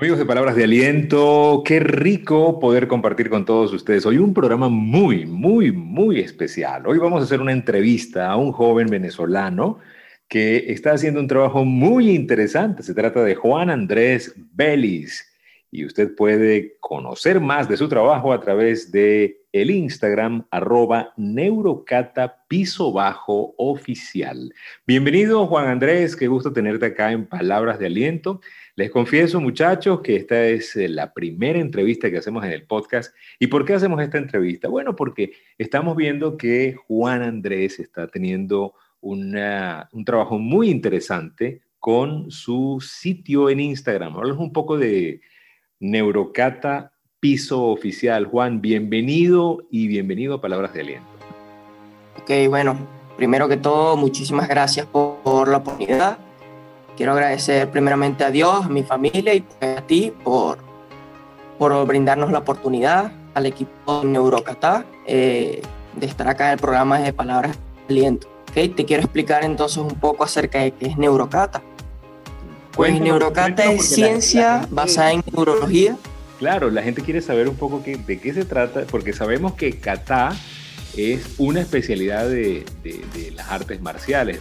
Amigos 0.00 0.20
de 0.20 0.26
Palabras 0.26 0.54
de 0.54 0.62
Aliento, 0.62 1.64
qué 1.64 1.80
rico 1.80 2.60
poder 2.60 2.86
compartir 2.86 3.28
con 3.28 3.44
todos 3.44 3.72
ustedes. 3.72 4.06
Hoy 4.06 4.18
un 4.18 4.32
programa 4.32 4.68
muy, 4.68 5.26
muy, 5.26 5.72
muy 5.72 6.20
especial. 6.20 6.86
Hoy 6.86 6.98
vamos 6.98 7.20
a 7.20 7.24
hacer 7.24 7.40
una 7.40 7.50
entrevista 7.50 8.30
a 8.30 8.36
un 8.36 8.52
joven 8.52 8.86
venezolano 8.86 9.80
que 10.28 10.70
está 10.72 10.92
haciendo 10.92 11.18
un 11.18 11.26
trabajo 11.26 11.64
muy 11.64 12.10
interesante. 12.10 12.84
Se 12.84 12.94
trata 12.94 13.24
de 13.24 13.34
Juan 13.34 13.70
Andrés 13.70 14.36
Vélez 14.36 15.32
y 15.72 15.84
usted 15.84 16.14
puede 16.14 16.76
conocer 16.78 17.40
más 17.40 17.68
de 17.68 17.76
su 17.76 17.88
trabajo 17.88 18.32
a 18.32 18.38
través 18.38 18.92
de 18.92 19.37
el 19.52 19.70
Instagram 19.70 20.46
arroba 20.50 21.14
neurocata 21.16 22.44
piso 22.48 22.92
bajo 22.92 23.54
oficial. 23.56 24.52
Bienvenido 24.86 25.46
Juan 25.46 25.68
Andrés, 25.68 26.14
qué 26.14 26.28
gusto 26.28 26.52
tenerte 26.52 26.86
acá 26.86 27.12
en 27.12 27.26
Palabras 27.26 27.78
de 27.78 27.86
Aliento. 27.86 28.40
Les 28.76 28.90
confieso, 28.90 29.40
muchachos, 29.40 30.00
que 30.02 30.16
esta 30.16 30.46
es 30.46 30.76
eh, 30.76 30.88
la 30.88 31.14
primera 31.14 31.58
entrevista 31.58 32.10
que 32.10 32.18
hacemos 32.18 32.44
en 32.44 32.52
el 32.52 32.64
podcast. 32.64 33.14
¿Y 33.38 33.46
por 33.46 33.64
qué 33.64 33.74
hacemos 33.74 34.00
esta 34.02 34.18
entrevista? 34.18 34.68
Bueno, 34.68 34.94
porque 34.94 35.32
estamos 35.56 35.96
viendo 35.96 36.36
que 36.36 36.74
Juan 36.86 37.22
Andrés 37.22 37.80
está 37.80 38.06
teniendo 38.06 38.74
un 39.00 40.04
trabajo 40.04 40.38
muy 40.38 40.68
interesante 40.70 41.62
con 41.78 42.30
su 42.30 42.80
sitio 42.80 43.48
en 43.48 43.60
Instagram. 43.60 44.16
Hablamos 44.16 44.42
un 44.42 44.52
poco 44.52 44.76
de 44.76 45.20
Neurocata 45.80 46.92
Piso 47.20 47.64
Oficial. 47.64 48.26
Juan, 48.26 48.60
bienvenido 48.60 49.62
y 49.70 49.88
bienvenido 49.88 50.34
a 50.34 50.40
Palabras 50.40 50.72
de 50.74 50.80
Aliento. 50.80 51.08
Ok, 52.22 52.30
bueno, 52.48 52.76
primero 53.16 53.48
que 53.48 53.56
todo, 53.56 53.96
muchísimas 53.96 54.48
gracias 54.48 54.86
por, 54.86 55.16
por 55.24 55.48
la 55.48 55.58
oportunidad 55.58 56.18
Quiero 56.98 57.12
agradecer 57.12 57.70
primeramente 57.70 58.24
a 58.24 58.32
Dios, 58.32 58.66
a 58.66 58.68
mi 58.68 58.82
familia 58.82 59.32
y 59.32 59.44
a 59.60 59.86
ti 59.86 60.12
por, 60.24 60.58
por 61.56 61.86
brindarnos 61.86 62.32
la 62.32 62.40
oportunidad, 62.40 63.12
al 63.34 63.46
equipo 63.46 64.00
de 64.00 64.08
Neurocatá, 64.08 64.84
eh, 65.06 65.62
de 65.94 66.06
estar 66.06 66.26
acá 66.26 66.46
en 66.46 66.52
el 66.54 66.58
programa 66.58 66.98
de 66.98 67.12
Palabras 67.12 67.52
de 67.52 67.94
Aliento. 67.94 68.28
Okay, 68.50 68.70
te 68.70 68.84
quiero 68.84 69.04
explicar 69.04 69.44
entonces 69.44 69.78
un 69.78 69.94
poco 69.94 70.24
acerca 70.24 70.58
de 70.58 70.72
qué 70.72 70.86
es 70.86 70.98
Neurocata. 70.98 71.62
Pues 72.72 73.00
Neurocata 73.00 73.70
es 73.70 73.90
ciencia 73.90 74.66
basada 74.68 75.12
en 75.12 75.22
neurología. 75.32 75.96
Claro, 76.38 76.70
la 76.70 76.82
gente 76.82 77.02
quiere 77.02 77.20
saber 77.20 77.48
un 77.48 77.56
poco 77.56 77.82
de 77.84 78.20
qué 78.20 78.32
se 78.32 78.44
trata, 78.44 78.82
porque 78.90 79.12
sabemos 79.12 79.54
que 79.54 79.78
Kata 79.78 80.36
es 80.96 81.34
una 81.38 81.60
especialidad 81.60 82.28
de, 82.28 82.64
las 83.34 83.48
artes 83.48 83.80
marciales, 83.80 84.40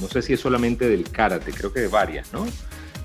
no 0.00 0.08
sé 0.08 0.22
si 0.22 0.32
es 0.32 0.40
solamente 0.40 0.88
del 0.88 1.10
karate, 1.10 1.52
creo 1.52 1.72
que 1.72 1.80
de 1.80 1.88
varias, 1.88 2.32
¿no? 2.32 2.46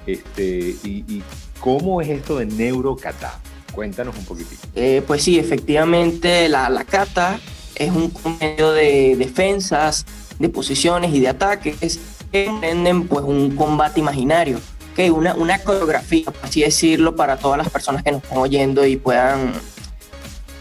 Este, 0.05 0.75
y, 0.83 1.23
cómo 1.59 2.01
es 2.01 2.09
esto 2.09 2.39
de 2.39 2.45
neurokata? 2.45 3.39
Cuéntanos 3.71 4.17
un 4.17 4.25
poquitito. 4.25 4.67
Eh, 4.75 5.01
pues 5.05 5.23
sí, 5.23 5.39
efectivamente 5.39 6.49
la, 6.49 6.85
kata 6.87 7.39
es 7.75 7.89
un 7.91 8.11
medio 8.39 8.71
de 8.71 9.15
defensas, 9.17 10.05
de 10.39 10.49
posiciones 10.49 11.13
y 11.13 11.19
de 11.19 11.29
ataques 11.29 11.99
que 12.31 12.45
emprenden 12.45 13.07
pues 13.07 13.23
un 13.23 13.55
combate 13.55 13.99
imaginario, 13.99 14.59
que 14.93 15.11
una, 15.11 15.33
una 15.35 15.59
coreografía, 15.59 16.25
por 16.25 16.43
así 16.43 16.61
decirlo, 16.61 17.15
para 17.15 17.37
todas 17.37 17.57
las 17.57 17.69
personas 17.69 18.03
que 18.03 18.11
nos 18.11 18.23
están 18.23 18.37
oyendo 18.37 18.85
y 18.85 18.97
puedan, 18.97 19.53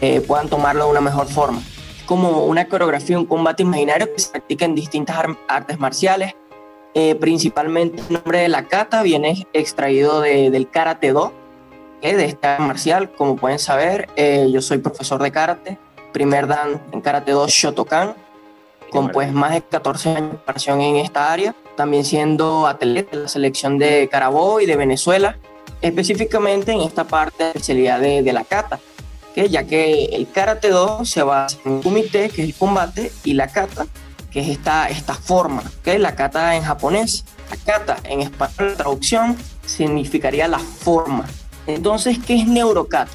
eh, 0.01 0.21
puedan 0.21 0.49
tomarlo 0.49 0.85
de 0.85 0.91
una 0.91 1.01
mejor 1.01 1.27
forma 1.27 1.61
como 2.05 2.45
una 2.45 2.67
coreografía, 2.67 3.17
un 3.17 3.25
combate 3.25 3.63
imaginario 3.63 4.13
que 4.13 4.19
se 4.19 4.29
practica 4.29 4.65
en 4.65 4.75
distintas 4.75 5.17
artes 5.47 5.79
marciales. 5.79 6.35
Eh, 6.93 7.15
principalmente 7.15 8.03
el 8.07 8.13
nombre 8.13 8.39
de 8.39 8.49
la 8.49 8.67
kata 8.67 9.01
viene 9.01 9.47
extraído 9.53 10.21
del 10.21 10.69
karate 10.69 11.11
do, 11.11 11.33
de 12.01 12.25
este 12.25 12.47
arte 12.47 12.63
marcial. 12.63 13.11
Como 13.11 13.35
pueden 13.35 13.59
saber, 13.59 14.09
eh, 14.15 14.47
yo 14.51 14.61
soy 14.61 14.77
profesor 14.77 15.21
de 15.23 15.31
karate, 15.31 15.79
primer 16.11 16.47
dan 16.47 16.81
en 16.91 17.01
karate 17.01 17.31
do 17.31 17.47
Shotokan, 17.47 18.15
con 18.91 19.09
pues 19.09 19.33
más 19.33 19.53
de 19.53 19.61
14 19.63 20.09
años 20.09 20.21
de 20.21 20.37
preparación 20.37 20.81
en 20.81 20.97
esta 20.97 21.31
área, 21.31 21.55
también 21.75 22.05
siendo 22.05 22.67
atleta 22.67 23.17
de 23.17 23.23
la 23.23 23.29
selección 23.29 23.77
de 23.77 24.07
Carabobo 24.09 24.59
y 24.61 24.65
de 24.65 24.75
Venezuela, 24.75 25.37
específicamente 25.81 26.71
en 26.71 26.81
esta 26.81 27.05
parte 27.05 27.43
de 27.43 27.49
especialidad 27.49 27.99
de, 27.99 28.23
de 28.23 28.33
la 28.33 28.43
kata 28.43 28.79
ya 29.35 29.63
que 29.65 30.05
el 30.05 30.29
Karate 30.29 30.69
Do 30.69 31.05
se 31.05 31.23
basa 31.23 31.57
en 31.65 31.73
un 31.73 31.81
kumite, 31.81 32.29
que 32.29 32.43
es 32.43 32.49
el 32.49 32.53
combate, 32.53 33.11
y 33.23 33.33
la 33.33 33.47
kata, 33.47 33.87
que 34.31 34.41
es 34.41 34.49
esta, 34.49 34.89
esta 34.89 35.15
forma, 35.15 35.63
¿okay? 35.79 35.97
la 35.97 36.15
kata 36.15 36.55
en 36.55 36.63
japonés. 36.63 37.25
La 37.49 37.57
kata 37.57 37.97
en 38.03 38.21
español, 38.21 38.71
la 38.71 38.77
traducción, 38.77 39.37
significaría 39.65 40.47
la 40.47 40.59
forma. 40.59 41.25
Entonces, 41.67 42.17
¿qué 42.25 42.35
es 42.35 42.47
neurokata? 42.47 43.11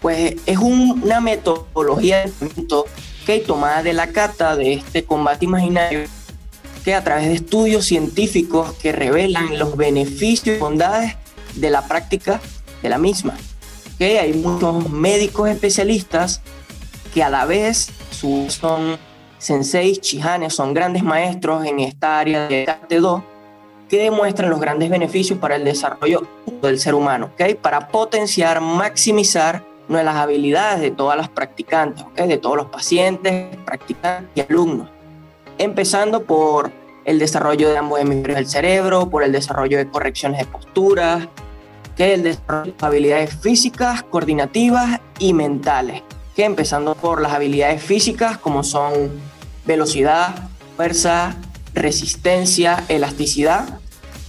Pues 0.00 0.36
es 0.46 0.58
una 0.58 1.20
metodología 1.20 2.18
de 2.18 2.24
entrenamiento 2.24 2.86
que 3.26 3.38
tomada 3.40 3.82
de 3.82 3.94
la 3.94 4.08
kata, 4.08 4.54
de 4.54 4.74
este 4.74 5.04
combate 5.04 5.46
imaginario, 5.46 6.00
que 6.84 6.94
a 6.94 7.02
través 7.02 7.28
de 7.28 7.34
estudios 7.34 7.86
científicos 7.86 8.72
que 8.74 8.92
revelan 8.92 9.58
los 9.58 9.76
beneficios 9.76 10.56
y 10.56 10.60
bondades 10.60 11.16
de 11.54 11.70
la 11.70 11.86
práctica 11.86 12.40
de 12.82 12.88
la 12.88 12.98
misma 12.98 13.34
que 13.98 14.18
hay 14.18 14.32
muchos 14.34 14.90
médicos 14.90 15.48
especialistas 15.48 16.40
que 17.12 17.22
a 17.22 17.30
la 17.30 17.44
vez 17.44 17.90
son 18.10 18.98
senseis, 19.38 20.00
chihanes, 20.00 20.54
son 20.54 20.74
grandes 20.74 21.02
maestros 21.02 21.64
en 21.64 21.80
esta 21.80 22.18
área 22.18 22.48
de 22.48 22.64
Karate 22.64 23.00
Do 23.00 23.24
que 23.88 23.98
demuestran 23.98 24.50
los 24.50 24.60
grandes 24.60 24.90
beneficios 24.90 25.38
para 25.38 25.56
el 25.56 25.64
desarrollo 25.64 26.26
del 26.62 26.80
ser 26.80 26.94
humano, 26.94 27.30
¿okay? 27.34 27.54
para 27.54 27.88
potenciar, 27.88 28.60
maximizar 28.60 29.64
las 29.88 30.16
habilidades 30.16 30.80
de 30.80 30.90
todas 30.90 31.16
las 31.18 31.28
practicantes, 31.28 32.02
¿okay? 32.02 32.26
de 32.26 32.38
todos 32.38 32.56
los 32.56 32.66
pacientes, 32.66 33.54
practicantes 33.64 34.30
y 34.34 34.40
alumnos, 34.40 34.88
empezando 35.58 36.24
por 36.24 36.72
el 37.04 37.18
desarrollo 37.18 37.70
de 37.70 37.78
ambos 37.78 38.00
hemisferios 38.00 38.36
del 38.36 38.46
cerebro, 38.46 39.10
por 39.10 39.22
el 39.22 39.32
desarrollo 39.32 39.78
de 39.78 39.88
correcciones 39.88 40.40
de 40.40 40.46
posturas, 40.46 41.28
que 41.96 42.14
el 42.14 42.22
desarrollo 42.22 42.72
de 42.72 42.86
habilidades 42.86 43.34
físicas, 43.36 44.02
coordinativas 44.02 45.00
y 45.18 45.32
mentales, 45.32 46.02
que 46.34 46.44
empezando 46.44 46.94
por 46.94 47.20
las 47.20 47.32
habilidades 47.32 47.82
físicas 47.82 48.38
como 48.38 48.64
son 48.64 49.10
velocidad, 49.64 50.34
fuerza, 50.76 51.36
resistencia, 51.74 52.84
elasticidad, 52.88 53.80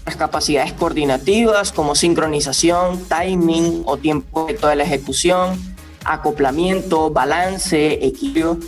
las 0.06 0.16
capacidades 0.16 0.74
coordinativas 0.74 1.72
como 1.72 1.96
sincronización, 1.96 3.04
timing 3.06 3.84
o 3.86 3.98
tiempo 3.98 4.46
de 4.46 4.54
toda 4.54 4.76
la 4.76 4.84
ejecución, 4.84 5.60
acoplamiento, 6.04 7.10
balance, 7.10 8.06
equilibrio. 8.06 8.60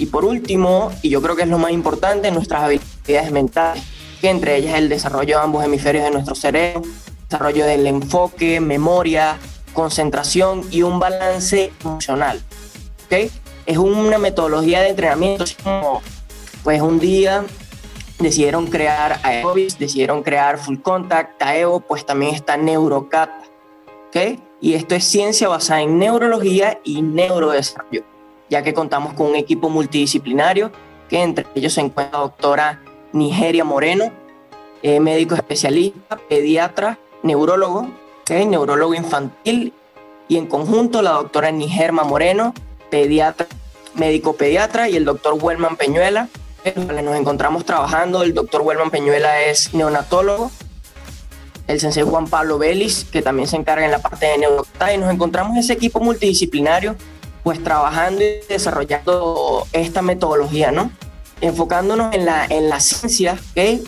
Y 0.00 0.06
por 0.06 0.24
último, 0.24 0.90
y 1.02 1.10
yo 1.10 1.20
creo 1.20 1.36
que 1.36 1.42
es 1.42 1.48
lo 1.48 1.58
más 1.58 1.72
importante, 1.72 2.30
nuestras 2.30 2.62
habilidades 2.62 3.30
mentales, 3.32 3.82
que 4.22 4.30
entre 4.30 4.56
ellas 4.56 4.76
el 4.76 4.88
desarrollo 4.88 5.36
de 5.36 5.44
ambos 5.44 5.62
hemisferios 5.62 6.04
de 6.04 6.10
nuestro 6.10 6.34
cerebro, 6.34 6.80
desarrollo 7.28 7.66
del 7.66 7.86
enfoque, 7.86 8.60
memoria, 8.60 9.36
concentración 9.74 10.64
y 10.70 10.80
un 10.80 11.00
balance 11.00 11.70
emocional. 11.82 12.40
¿okay? 13.04 13.30
Es 13.66 13.76
una 13.76 14.16
metodología 14.16 14.80
de 14.80 14.88
entrenamiento, 14.88 15.44
como 15.62 16.00
pues 16.64 16.80
un 16.80 16.98
día 16.98 17.44
decidieron 18.18 18.68
crear 18.68 19.20
aerobics, 19.22 19.78
decidieron 19.78 20.22
crear 20.22 20.56
full 20.56 20.78
contact, 20.78 21.36
TAEO, 21.36 21.80
pues 21.80 22.06
también 22.06 22.34
está 22.34 22.56
Neurocata. 22.56 23.42
¿okay? 24.08 24.42
Y 24.62 24.72
esto 24.72 24.94
es 24.94 25.04
ciencia 25.04 25.48
basada 25.48 25.82
en 25.82 25.98
neurología 25.98 26.80
y 26.84 27.02
neurodesarrollo, 27.02 28.04
ya 28.50 28.62
que 28.62 28.74
contamos 28.74 29.14
con 29.14 29.28
un 29.28 29.36
equipo 29.36 29.70
multidisciplinario, 29.70 30.70
que 31.08 31.22
entre 31.22 31.46
ellos 31.54 31.72
se 31.72 31.80
encuentra 31.80 32.18
la 32.18 32.24
doctora 32.24 32.82
Nigeria 33.12 33.64
Moreno, 33.64 34.12
eh, 34.82 35.00
médico 35.00 35.34
especialista, 35.34 36.18
pediatra, 36.28 36.98
neurólogo, 37.22 37.88
¿okay? 38.22 38.44
neurólogo 38.46 38.94
infantil, 38.94 39.72
y 40.28 40.36
en 40.36 40.46
conjunto 40.46 41.02
la 41.02 41.12
doctora 41.12 41.50
Nigerma 41.50 42.04
Moreno, 42.04 42.54
pediatra, 42.90 43.46
médico 43.94 44.34
pediatra, 44.34 44.88
y 44.88 44.96
el 44.96 45.04
doctor 45.04 45.34
Wellman 45.40 45.76
Peñuela, 45.76 46.28
nos 47.02 47.16
encontramos 47.16 47.64
trabajando. 47.64 48.22
El 48.22 48.34
doctor 48.34 48.62
Wellman 48.62 48.90
Peñuela 48.90 49.42
es 49.42 49.72
neonatólogo, 49.74 50.50
el 51.66 51.80
sensei 51.80 52.02
Juan 52.02 52.26
Pablo 52.28 52.58
Vélez, 52.58 53.04
que 53.04 53.22
también 53.22 53.48
se 53.48 53.56
encarga 53.56 53.84
en 53.84 53.90
la 53.90 53.98
parte 53.98 54.26
de 54.26 54.38
neurocta, 54.38 54.92
y 54.92 54.98
nos 54.98 55.12
encontramos 55.12 55.56
ese 55.56 55.72
equipo 55.72 56.00
multidisciplinario, 56.00 56.96
pues 57.42 57.62
trabajando 57.62 58.22
y 58.22 58.40
desarrollando 58.48 59.66
esta 59.72 60.02
metodología, 60.02 60.70
¿no? 60.70 60.90
Enfocándonos 61.40 62.14
en 62.14 62.26
la, 62.26 62.44
en 62.46 62.68
la 62.68 62.80
ciencia, 62.80 63.38
¿okay? 63.52 63.82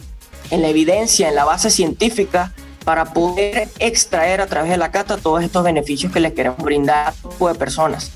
en 0.51 0.63
la 0.63 0.69
evidencia, 0.69 1.29
en 1.29 1.35
la 1.35 1.45
base 1.45 1.71
científica, 1.71 2.53
para 2.85 3.13
poder 3.13 3.69
extraer 3.79 4.41
a 4.41 4.47
través 4.47 4.71
de 4.71 4.77
la 4.77 4.91
cata 4.91 5.17
todos 5.17 5.43
estos 5.43 5.63
beneficios 5.65 6.13
que 6.13 6.21
les 6.21 6.33
queremos 6.33 6.59
brindar 6.59 7.09
a 7.09 7.13
tipo 7.13 7.49
de 7.49 7.55
personas. 7.55 8.13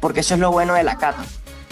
Porque 0.00 0.20
eso 0.20 0.34
es 0.34 0.40
lo 0.40 0.52
bueno 0.52 0.74
de 0.74 0.82
la 0.82 0.96
cata, 0.96 1.24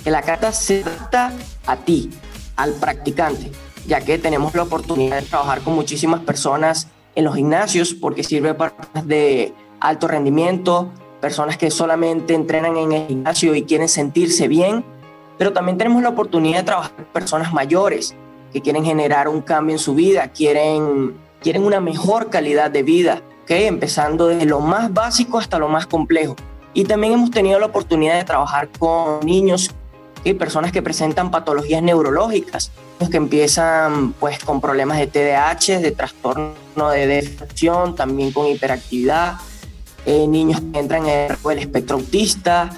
que 0.03 0.11
la 0.11 0.23
cata 0.23 0.53
se 0.53 0.83
trata 0.83 1.33
a 1.67 1.77
ti, 1.77 2.11
al 2.57 2.73
practicante, 2.73 3.53
ya 3.87 4.01
que 4.01 4.19
tenemos 4.19 4.55
la 4.55 4.65
oportunidad 4.65 5.21
de 5.21 5.27
trabajar 5.27 5.61
con 5.61 5.75
muchísimas 5.75 6.21
personas 6.21 6.89
en 7.15 7.25
los 7.25 7.35
gimnasios 7.35 7.95
porque 7.95 8.25
sirve 8.25 8.55
para 8.55 8.75
de 9.05 9.55
alto 9.81 10.09
rendimiento, 10.09 10.91
personas 11.23 11.57
que 11.57 11.71
solamente 11.71 12.35
entrenan 12.35 12.77
en 12.77 12.91
el 12.91 13.07
gimnasio 13.07 13.55
y 13.55 13.63
quieren 13.63 13.89
sentirse 13.89 14.49
bien, 14.49 14.85
pero 15.39 15.53
también 15.53 15.79
tenemos 15.79 16.03
la 16.03 16.09
oportunidad 16.09 16.59
de 16.59 16.65
trabajar 16.65 16.97
con 16.97 17.05
personas 17.07 17.53
mayores 17.53 18.17
que 18.53 18.61
quieren 18.61 18.85
generar 18.85 19.29
un 19.29 19.41
cambio 19.41 19.77
en 19.77 19.79
su 19.79 19.95
vida, 19.95 20.29
quieren, 20.29 21.15
quieren 21.41 21.63
una 21.63 21.81
mejor 21.81 22.29
calidad 22.29 22.73
de 22.73 22.83
vida, 22.83 23.23
¿okay? 23.45 23.67
empezando 23.67 24.27
desde 24.27 24.47
lo 24.47 24.59
más 24.59 24.93
básico 24.93 25.39
hasta 25.39 25.61
lo 25.61 25.69
más 25.69 25.87
complejo. 25.87 26.35
Y 26.75 26.85
también 26.85 27.13
hemos 27.13 27.31
tenido 27.31 27.61
la 27.61 27.67
oportunidad 27.67 28.17
de 28.17 28.25
trabajar 28.25 28.69
con 28.77 29.21
niños 29.25 29.71
y 30.25 30.35
personas 30.35 30.73
que 30.73 30.83
presentan 30.83 31.31
patologías 31.31 31.83
neurológicas, 31.83 32.73
que 33.09 33.17
empiezan 33.17 34.13
pues 34.15 34.41
con 34.41 34.61
problemas 34.61 34.99
de 34.99 35.07
TDAH, 35.07 35.81
de 35.81 35.93
trastorno 35.93 36.91
de 36.91 37.07
depresión, 37.07 37.95
también 37.95 38.33
con 38.33 38.49
hiperactividad, 38.49 39.37
eh, 40.07 40.27
niños 40.27 40.61
que 40.73 40.79
entran 40.79 41.07
en 41.07 41.37
el 41.45 41.59
espectro 41.59 41.97
autista, 41.97 42.71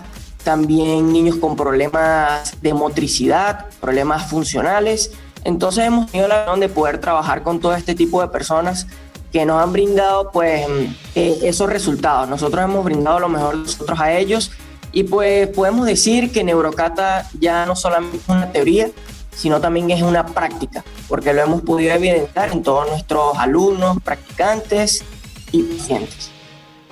también 0.42 1.12
niños 1.12 1.36
con 1.36 1.56
problemas 1.56 2.60
de 2.60 2.74
motricidad, 2.74 3.66
problemas 3.80 4.28
funcionales. 4.28 5.12
Entonces 5.42 5.84
hemos 5.84 6.10
tenido 6.10 6.28
la 6.28 6.42
opción 6.42 6.60
de 6.60 6.68
poder 6.68 6.98
trabajar 6.98 7.42
con 7.42 7.60
todo 7.60 7.74
este 7.74 7.94
tipo 7.94 8.20
de 8.20 8.28
personas 8.28 8.86
que 9.32 9.44
nos 9.44 9.60
han 9.60 9.72
brindado 9.72 10.30
pues 10.30 10.66
eh, 11.14 11.38
esos 11.42 11.68
resultados. 11.68 12.28
Nosotros 12.28 12.62
hemos 12.62 12.84
brindado 12.84 13.18
lo 13.18 13.28
mejor 13.28 13.56
nosotros 13.56 13.98
a 13.98 14.12
ellos 14.12 14.52
y 14.92 15.02
pues 15.02 15.48
podemos 15.48 15.86
decir 15.86 16.30
que 16.30 16.44
Neurocata 16.44 17.28
ya 17.40 17.66
no 17.66 17.74
solamente 17.74 18.18
es 18.18 18.28
una 18.28 18.52
teoría, 18.52 18.90
sino 19.34 19.60
también 19.60 19.90
es 19.90 20.02
una 20.02 20.24
práctica, 20.24 20.84
porque 21.08 21.32
lo 21.32 21.42
hemos 21.42 21.62
podido 21.62 21.92
evidenciar 21.94 22.52
en 22.52 22.62
todos 22.62 22.88
nuestros 22.88 23.36
alumnos, 23.36 23.98
practicantes 24.04 25.02
y 25.50 25.62
pacientes. 25.64 26.33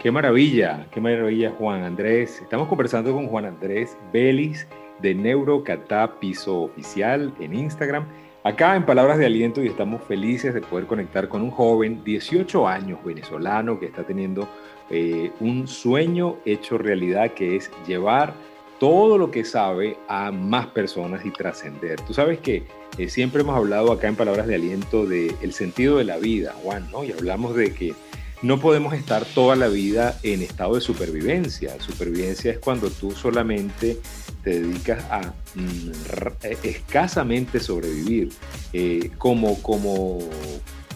Qué 0.03 0.11
maravilla, 0.11 0.89
qué 0.91 1.01
maravilla 1.01 1.53
Juan 1.57 1.85
Andrés. 1.85 2.41
Estamos 2.43 2.67
conversando 2.67 3.13
con 3.13 3.29
Juan 3.29 3.45
Andrés 3.45 3.97
Belis 4.13 4.67
de 5.01 5.15
Neurocata 5.15 6.19
Piso 6.19 6.63
Oficial 6.63 7.33
en 7.39 7.55
Instagram. 7.55 8.05
Acá 8.43 8.75
en 8.75 8.85
Palabras 8.85 9.19
de 9.19 9.27
Aliento 9.27 9.63
y 9.63 9.69
estamos 9.69 10.03
felices 10.03 10.55
de 10.55 10.61
poder 10.61 10.89
conectar 10.89 11.29
con 11.29 11.41
un 11.41 11.53
joven, 11.53 12.03
18 12.03 12.67
años, 12.67 12.99
venezolano, 13.05 13.79
que 13.79 13.87
está 13.87 14.03
teniendo 14.03 14.49
eh, 14.91 15.31
un 15.39 15.69
sueño 15.69 16.35
hecho 16.45 16.79
realidad 16.79 17.31
que 17.35 17.55
es 17.55 17.71
llevar 17.87 18.35
todo 18.81 19.17
lo 19.17 19.31
que 19.31 19.45
sabe 19.45 19.97
a 20.09 20.33
más 20.33 20.67
personas 20.67 21.25
y 21.25 21.31
trascender. 21.31 22.01
Tú 22.01 22.13
sabes 22.13 22.41
que 22.41 22.65
eh, 22.99 23.09
siempre 23.09 23.43
hemos 23.43 23.57
hablado 23.57 23.93
acá 23.93 24.09
en 24.09 24.17
Palabras 24.17 24.49
de 24.49 24.57
Aliento 24.57 25.07
del 25.07 25.37
el 25.43 25.53
sentido 25.53 25.99
de 25.99 26.05
la 26.05 26.17
vida, 26.17 26.57
Juan, 26.65 26.91
¿no? 26.91 27.05
Y 27.05 27.13
hablamos 27.13 27.55
de 27.55 27.73
que 27.73 27.95
no 28.43 28.61
podemos 28.61 28.95
estar 28.95 29.25
toda 29.25 29.57
la 29.57 29.69
vida 29.69 30.19
en 30.23 30.43
estado 30.43 30.75
de 30.75 30.81
supervivencia. 30.81 31.81
Supervivencia 31.81 32.53
es 32.53 32.59
cuando 32.59 32.91
tú 32.91 33.13
solamente 33.13 33.99
te 34.43 34.61
dedicas 34.61 35.05
a 35.11 35.33
mm, 35.55 35.91
eh, 36.43 36.59
escasamente 36.65 37.61
sobrevivir 37.61 38.31
como, 39.19 39.63
como, 39.63 40.19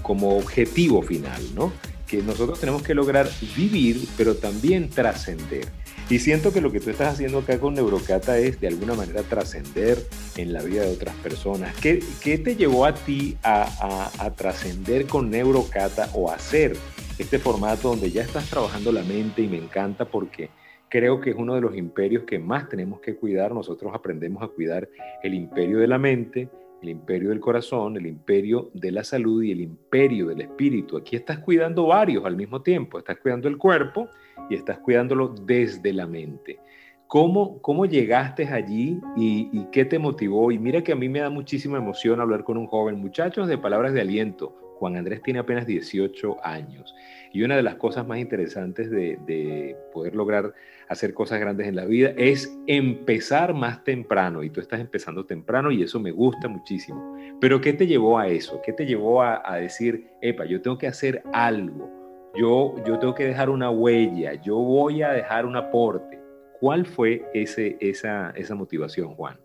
como 0.02 0.37
objetivo 0.37 1.02
final, 1.02 1.43
¿no? 1.54 1.72
que 2.06 2.22
nosotros 2.22 2.60
tenemos 2.60 2.82
que 2.82 2.94
lograr 2.94 3.28
vivir, 3.56 4.06
pero 4.16 4.37
también 4.37 4.88
trascender. 4.88 5.66
Y 6.08 6.20
siento 6.20 6.52
que 6.52 6.60
lo 6.60 6.70
que 6.70 6.78
tú 6.78 6.90
estás 6.90 7.14
haciendo 7.14 7.38
acá 7.38 7.58
con 7.58 7.75
Neurocata 7.75 8.38
es 8.38 8.60
de 8.60 8.69
alguna 8.69 8.94
manera 8.94 9.22
trascender 9.22 10.06
en 10.37 10.52
la 10.52 10.62
vida 10.62 10.82
de 10.82 10.92
otras 10.92 11.16
personas. 11.16 11.75
¿Qué, 11.81 12.02
qué 12.22 12.38
te 12.38 12.54
llevó 12.54 12.87
a 12.87 12.94
ti 12.94 13.37
a, 13.42 14.12
a, 14.20 14.31
trascender 14.31 15.06
con 15.06 15.31
Neurocata 15.31 16.08
o 16.14 16.31
a 16.31 16.37
hacer 16.37 16.76
este 17.18 17.38
formato 17.38 17.88
donde 17.88 18.10
ya 18.10 18.22
estás 18.22 18.48
trabajando 18.50 18.92
la 18.92 19.02
mente 19.02 19.40
y 19.40 19.48
me 19.48 19.56
encanta 19.56 20.04
porque 20.04 20.50
creo 20.88 21.20
que 21.20 21.30
es 21.30 21.36
uno 21.36 21.54
de 21.54 21.62
los 21.62 21.74
imperios 21.74 22.24
que 22.24 22.38
más 22.38 22.68
tenemos 22.68 23.00
que 23.00 23.16
cuidar. 23.16 23.54
Nosotros 23.54 23.92
aprendemos 23.94 24.42
a 24.42 24.48
cuidar 24.48 24.88
el 25.22 25.32
imperio 25.32 25.78
de 25.78 25.88
la 25.88 25.98
mente, 25.98 26.50
el 26.82 26.90
imperio 26.90 27.30
del 27.30 27.40
corazón, 27.40 27.96
el 27.96 28.06
imperio 28.06 28.70
de 28.74 28.92
la 28.92 29.02
salud 29.02 29.42
y 29.42 29.52
el 29.52 29.62
imperio 29.62 30.26
del 30.26 30.42
espíritu. 30.42 30.98
Aquí 30.98 31.16
estás 31.16 31.38
cuidando 31.38 31.86
varios 31.86 32.24
al 32.26 32.36
mismo 32.36 32.60
tiempo. 32.60 32.98
Estás 32.98 33.16
cuidando 33.16 33.48
el 33.48 33.56
cuerpo 33.56 34.08
y 34.50 34.54
estás 34.54 34.78
cuidándolo 34.80 35.28
desde 35.28 35.94
la 35.94 36.06
mente. 36.06 36.58
¿Cómo, 37.06 37.62
cómo 37.62 37.86
llegaste 37.86 38.46
allí 38.48 39.00
y, 39.16 39.48
y, 39.52 39.68
qué 39.70 39.84
te 39.84 39.98
motivó? 39.98 40.50
Y 40.50 40.58
mira 40.58 40.82
que 40.82 40.92
a 40.92 40.96
mí 40.96 41.08
me 41.08 41.20
da 41.20 41.30
muchísima 41.30 41.78
emoción 41.78 42.20
hablar 42.20 42.42
con 42.42 42.56
un 42.56 42.66
joven. 42.66 43.00
Muchachos 43.00 43.46
de 43.46 43.56
palabras 43.56 43.94
de 43.94 44.00
aliento, 44.00 44.65
Juan 44.78 44.96
Andrés 44.96 45.23
tiene 45.23 45.40
apenas 45.40 45.67
18 45.67 46.44
años. 46.44 46.94
Y 47.32 47.43
una 47.43 47.56
de 47.56 47.62
las 47.62 47.76
cosas 47.76 48.06
más 48.06 48.19
interesantes 48.19 48.90
de, 48.90 49.19
de 49.26 49.76
poder 49.93 50.14
lograr 50.14 50.55
hacer 50.88 51.14
cosas 51.14 51.40
grandes 51.40 51.67
en 51.67 51.76
la 51.76 51.84
vida 51.84 52.12
es 52.17 52.56
empezar 52.67 53.55
más 53.55 53.82
temprano 53.84 54.43
y 54.43 54.50
tú 54.50 54.61
estás 54.61 54.81
empezando 54.81 55.26
temprano 55.26 55.70
y 55.70 55.82
eso 55.82 55.99
me 55.99 56.11
gusta 56.11 56.49
muchísimo. 56.49 57.17
Pero 57.40 57.61
¿qué 57.61 57.73
te 57.73 57.87
llevó 57.87 58.19
a 58.19 58.28
eso? 58.28 58.61
¿Qué 58.64 58.73
te 58.73 58.87
llevó 58.87 59.23
a, 59.23 59.56
decir, 59.56 60.08
epa, 60.20 60.44
yo 60.44 60.61
tengo 60.62 60.78
que 60.78 60.87
hacer 60.87 61.23
algo, 61.32 61.90
yo, 62.34 62.75
yo 62.87 62.99
tengo 62.99 63.14
que 63.14 63.25
dejar 63.25 63.50
una 63.50 63.70
huella, 63.70 64.34
yo 64.43 64.56
voy 64.56 65.02
a 65.02 65.11
dejar 65.11 65.46
un 65.46 65.56
aporte? 65.56 66.20
¿Cuál 66.61 66.87
fue 66.87 67.28
esa 67.34 68.32
motivación, 68.55 69.14
Juan? 69.14 69.38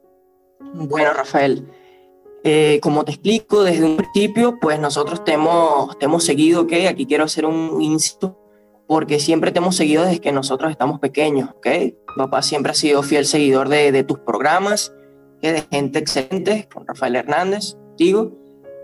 Bueno, 0.73 1.13
Rafael, 1.13 1.65
eh, 2.43 2.79
como 2.81 3.05
te 3.05 3.11
explico 3.11 3.63
desde 3.63 3.85
un 3.85 3.97
principio, 3.97 4.57
pues 4.59 4.79
nosotros 4.79 5.23
te 5.23 5.33
hemos, 5.33 5.97
te 5.99 6.05
hemos 6.05 6.23
seguido, 6.23 6.61
¿ok? 6.61 6.73
Aquí 6.89 7.05
quiero 7.05 7.25
hacer 7.25 7.45
un 7.45 7.81
inciso 7.81 8.37
porque 8.87 9.19
siempre 9.19 9.51
te 9.51 9.59
hemos 9.59 9.75
seguido 9.75 10.03
desde 10.03 10.19
que 10.19 10.31
nosotros 10.31 10.69
estamos 10.71 10.99
pequeños, 10.99 11.49
¿ok? 11.51 11.67
Papá 12.17 12.41
siempre 12.41 12.71
ha 12.71 12.75
sido 12.75 13.03
fiel 13.03 13.25
seguidor 13.25 13.69
de, 13.69 13.91
de 13.91 14.03
tus 14.03 14.19
programas, 14.19 14.93
de 15.41 15.65
gente 15.71 15.99
excelente, 15.99 16.67
con 16.71 16.85
Rafael 16.85 17.15
Hernández, 17.15 17.77
digo, 17.97 18.31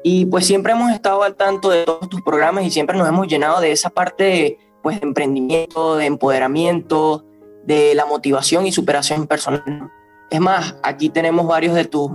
y 0.04 0.25
pues 0.25 0.45
siempre 0.45 0.71
hemos 0.71 0.92
estado 0.92 1.24
al 1.24 1.36
tanto 1.36 1.69
de 1.69 1.83
todos 1.83 2.07
tus 2.09 2.21
programas 2.21 2.63
y 2.63 2.71
siempre 2.71 2.98
nos 2.98 3.07
hemos 3.07 3.27
llenado 3.27 3.59
de 3.59 3.71
esa 3.71 3.89
parte, 3.89 4.57
pues, 4.81 5.01
de 5.01 5.07
emprendimiento, 5.07 5.98
de 5.98 6.06
empoderamiento, 6.06 7.25
de 7.65 7.94
la 7.94 8.06
motivación 8.06 8.65
y 8.65 8.71
superación 8.71 9.27
personal. 9.27 9.92
Es 10.30 10.39
más, 10.39 10.75
aquí 10.83 11.09
tenemos 11.09 11.45
varios 11.48 11.75
de 11.75 11.86
tus, 11.86 12.09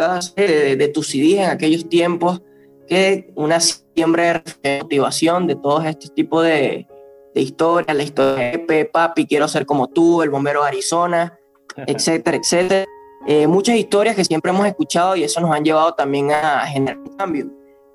de 0.00 0.16
tus 0.16 0.30
podcasts, 0.30 0.34
de, 0.34 0.76
de 0.76 0.88
tus 0.88 1.06
CDs 1.08 1.38
en 1.38 1.50
aquellos 1.50 1.88
tiempos 1.88 2.42
que 2.88 3.30
una 3.36 3.60
siempre 3.60 4.42
de 4.62 4.80
motivación 4.82 5.46
de 5.46 5.56
todos 5.56 5.84
estos 5.84 6.12
tipos 6.14 6.44
de, 6.44 6.88
de 7.34 7.40
historias, 7.40 7.96
la 7.96 8.02
historia 8.02 8.58
de 8.66 8.84
Papi, 8.84 9.26
quiero 9.26 9.46
ser 9.46 9.64
como 9.66 9.88
tú, 9.88 10.22
el 10.22 10.30
bombero 10.30 10.62
de 10.62 10.68
Arizona, 10.68 11.38
etcétera, 11.86 12.36
etcétera. 12.36 12.86
Eh, 13.26 13.46
muchas 13.46 13.76
historias 13.76 14.16
que 14.16 14.24
siempre 14.24 14.50
hemos 14.50 14.66
escuchado 14.66 15.14
y 15.14 15.22
eso 15.22 15.40
nos 15.40 15.54
han 15.54 15.64
llevado 15.64 15.94
también 15.94 16.32
a 16.32 16.66
generar 16.66 16.98
un 16.98 17.16
cambio. 17.16 17.46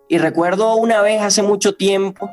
Y 0.08 0.18
recuerdo 0.18 0.76
una 0.76 1.02
vez 1.02 1.22
hace 1.22 1.42
mucho 1.42 1.76
tiempo, 1.76 2.30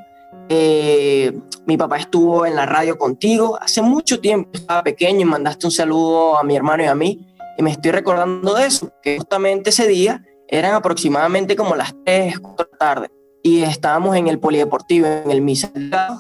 eh, 0.49 1.33
mi 1.67 1.77
papá 1.77 1.97
estuvo 1.97 2.45
en 2.45 2.55
la 2.55 2.67
radio 2.67 2.99
contigo, 2.99 3.59
hace 3.61 3.81
mucho 3.81 4.21
tiempo, 4.21 4.51
estaba 4.53 4.83
pequeño 4.83 5.21
y 5.21 5.25
mandaste 5.25 5.67
un 5.67 5.73
saludo 5.73 6.37
a 6.37 6.43
mi 6.43 6.55
hermano 6.55 6.83
y 6.83 6.87
a 6.87 6.95
mí, 6.95 7.32
y 7.57 7.63
me 7.63 7.71
estoy 7.71 7.91
recordando 7.93 8.55
de 8.55 8.67
eso, 8.67 8.93
que 9.03 9.19
justamente 9.19 9.71
ese 9.71 9.87
día 9.87 10.25
eran 10.49 10.75
aproximadamente 10.75 11.57
como 11.57 11.75
las 11.77 11.95
3, 12.05 12.39
4 12.39 12.65
de 12.65 12.71
la 12.73 12.79
tarde 12.79 13.11
y 13.43 13.63
estábamos 13.63 14.17
en 14.17 14.29
el 14.29 14.39
polideportivo, 14.39 15.07
en 15.07 15.31
el 15.31 15.43
MISA, 15.43 15.71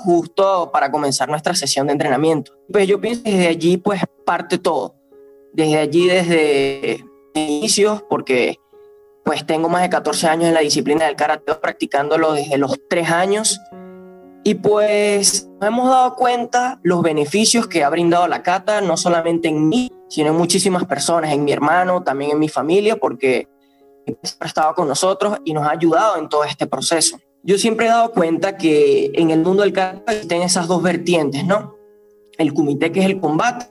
justo 0.03 0.71
para 0.73 0.91
comenzar 0.91 1.29
nuestra 1.29 1.55
sesión 1.55 1.87
de 1.87 1.93
entrenamiento. 1.93 2.53
Pues 2.71 2.89
yo 2.89 3.01
pienso 3.01 3.23
que 3.23 3.31
desde 3.31 3.49
allí 3.49 3.77
pues 3.77 4.03
parte 4.25 4.59
todo. 4.59 4.97
Desde 5.53 5.79
allí, 5.79 6.09
desde 6.09 7.05
inicios, 7.35 8.03
porque 8.09 8.59
pues 9.25 9.47
tengo 9.47 9.69
más 9.69 9.83
de 9.83 9.91
14 9.91 10.27
años 10.27 10.49
en 10.49 10.55
la 10.55 10.61
disciplina 10.61 11.05
del 11.05 11.15
karate, 11.15 11.55
practicándolo 11.55 12.33
desde 12.33 12.59
los 12.59 12.77
3 12.89 13.11
años. 13.11 13.61
Y 14.45 14.55
pues 14.57 15.49
nos 15.61 15.69
hemos 15.69 15.89
dado 15.89 16.17
cuenta 16.17 16.81
los 16.83 17.03
beneficios 17.03 17.69
que 17.69 17.85
ha 17.85 17.91
brindado 17.91 18.27
la 18.27 18.43
kata, 18.43 18.81
no 18.81 18.97
solamente 18.97 19.47
en 19.49 19.69
mí, 19.69 19.93
sino 20.12 20.28
en 20.28 20.37
muchísimas 20.37 20.85
personas, 20.85 21.33
en 21.33 21.42
mi 21.42 21.52
hermano, 21.52 22.02
también 22.02 22.33
en 22.33 22.38
mi 22.38 22.50
familia, 22.50 22.97
porque 22.97 23.49
ha 24.40 24.45
estado 24.45 24.75
con 24.75 24.87
nosotros 24.87 25.38
y 25.42 25.54
nos 25.54 25.64
ha 25.64 25.71
ayudado 25.71 26.19
en 26.19 26.28
todo 26.28 26.45
este 26.45 26.66
proceso. 26.66 27.19
Yo 27.42 27.57
siempre 27.57 27.87
he 27.87 27.88
dado 27.88 28.12
cuenta 28.12 28.59
que 28.59 29.11
en 29.14 29.31
el 29.31 29.40
mundo 29.42 29.62
del 29.62 29.73
kata 29.73 30.12
existen 30.12 30.42
esas 30.42 30.69
dos 30.69 30.83
vertientes, 30.83 31.47
¿no? 31.47 31.76
El 32.37 32.52
comité 32.52 32.92
que 32.92 33.00
es 33.00 33.07
el 33.07 33.21
combate 33.21 33.64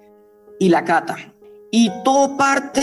y 0.59 0.69
la 0.69 0.83
kata. 0.83 1.15
Y 1.69 1.91
todo 2.03 2.35
parte 2.37 2.81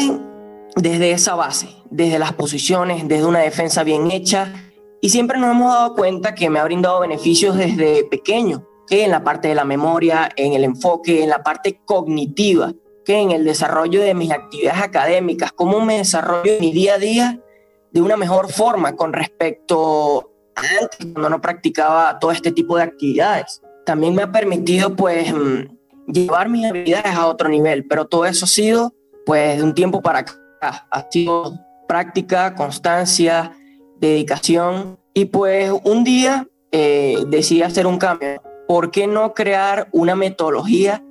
desde 0.76 1.10
esa 1.10 1.34
base, 1.34 1.68
desde 1.90 2.20
las 2.20 2.34
posiciones, 2.34 3.08
desde 3.08 3.26
una 3.26 3.40
defensa 3.40 3.82
bien 3.82 4.08
hecha. 4.12 4.52
Y 5.00 5.08
siempre 5.08 5.36
nos 5.36 5.50
hemos 5.50 5.72
dado 5.72 5.94
cuenta 5.96 6.32
que 6.32 6.48
me 6.48 6.60
ha 6.60 6.64
brindado 6.64 7.00
beneficios 7.00 7.56
desde 7.56 8.04
pequeño, 8.04 8.68
que 8.86 9.02
en 9.02 9.10
la 9.10 9.24
parte 9.24 9.48
de 9.48 9.56
la 9.56 9.64
memoria, 9.64 10.28
en 10.36 10.52
el 10.52 10.62
enfoque, 10.62 11.24
en 11.24 11.30
la 11.30 11.42
parte 11.42 11.80
cognitiva, 11.84 12.72
en 13.16 13.30
el 13.30 13.44
desarrollo 13.44 14.00
de 14.00 14.14
mis 14.14 14.30
actividades 14.30 14.82
académicas, 14.82 15.52
cómo 15.52 15.80
me 15.80 15.98
desarrollo 15.98 16.52
en 16.52 16.60
mi 16.60 16.72
día 16.72 16.94
a 16.94 16.98
día 16.98 17.40
de 17.90 18.02
una 18.02 18.16
mejor 18.16 18.52
forma 18.52 18.94
con 18.96 19.12
respecto 19.12 20.30
antes, 20.54 20.98
cuando 21.12 21.30
no 21.30 21.40
practicaba 21.40 22.18
todo 22.18 22.32
este 22.32 22.52
tipo 22.52 22.76
de 22.76 22.82
actividades. 22.82 23.62
También 23.84 24.14
me 24.14 24.22
ha 24.22 24.32
permitido 24.32 24.94
pues 24.94 25.32
mm, 25.32 26.12
llevar 26.12 26.48
mis 26.48 26.66
habilidades 26.66 27.14
a 27.14 27.26
otro 27.26 27.48
nivel, 27.48 27.86
pero 27.86 28.06
todo 28.06 28.26
eso 28.26 28.44
ha 28.44 28.48
sido 28.48 28.94
pues 29.24 29.58
de 29.58 29.62
un 29.62 29.74
tiempo 29.74 30.02
para 30.02 30.20
acá. 30.20 30.34
Ha 30.60 31.06
sido 31.10 31.54
práctica, 31.86 32.54
constancia, 32.54 33.52
dedicación 33.96 34.98
y 35.14 35.26
pues 35.26 35.72
un 35.84 36.04
día 36.04 36.48
eh, 36.72 37.24
decidí 37.28 37.62
hacer 37.62 37.86
un 37.86 37.98
cambio. 37.98 38.42
¿Por 38.66 38.90
qué 38.90 39.06
no 39.06 39.32
crear 39.32 39.88
una 39.92 40.14
metodología 40.14 41.02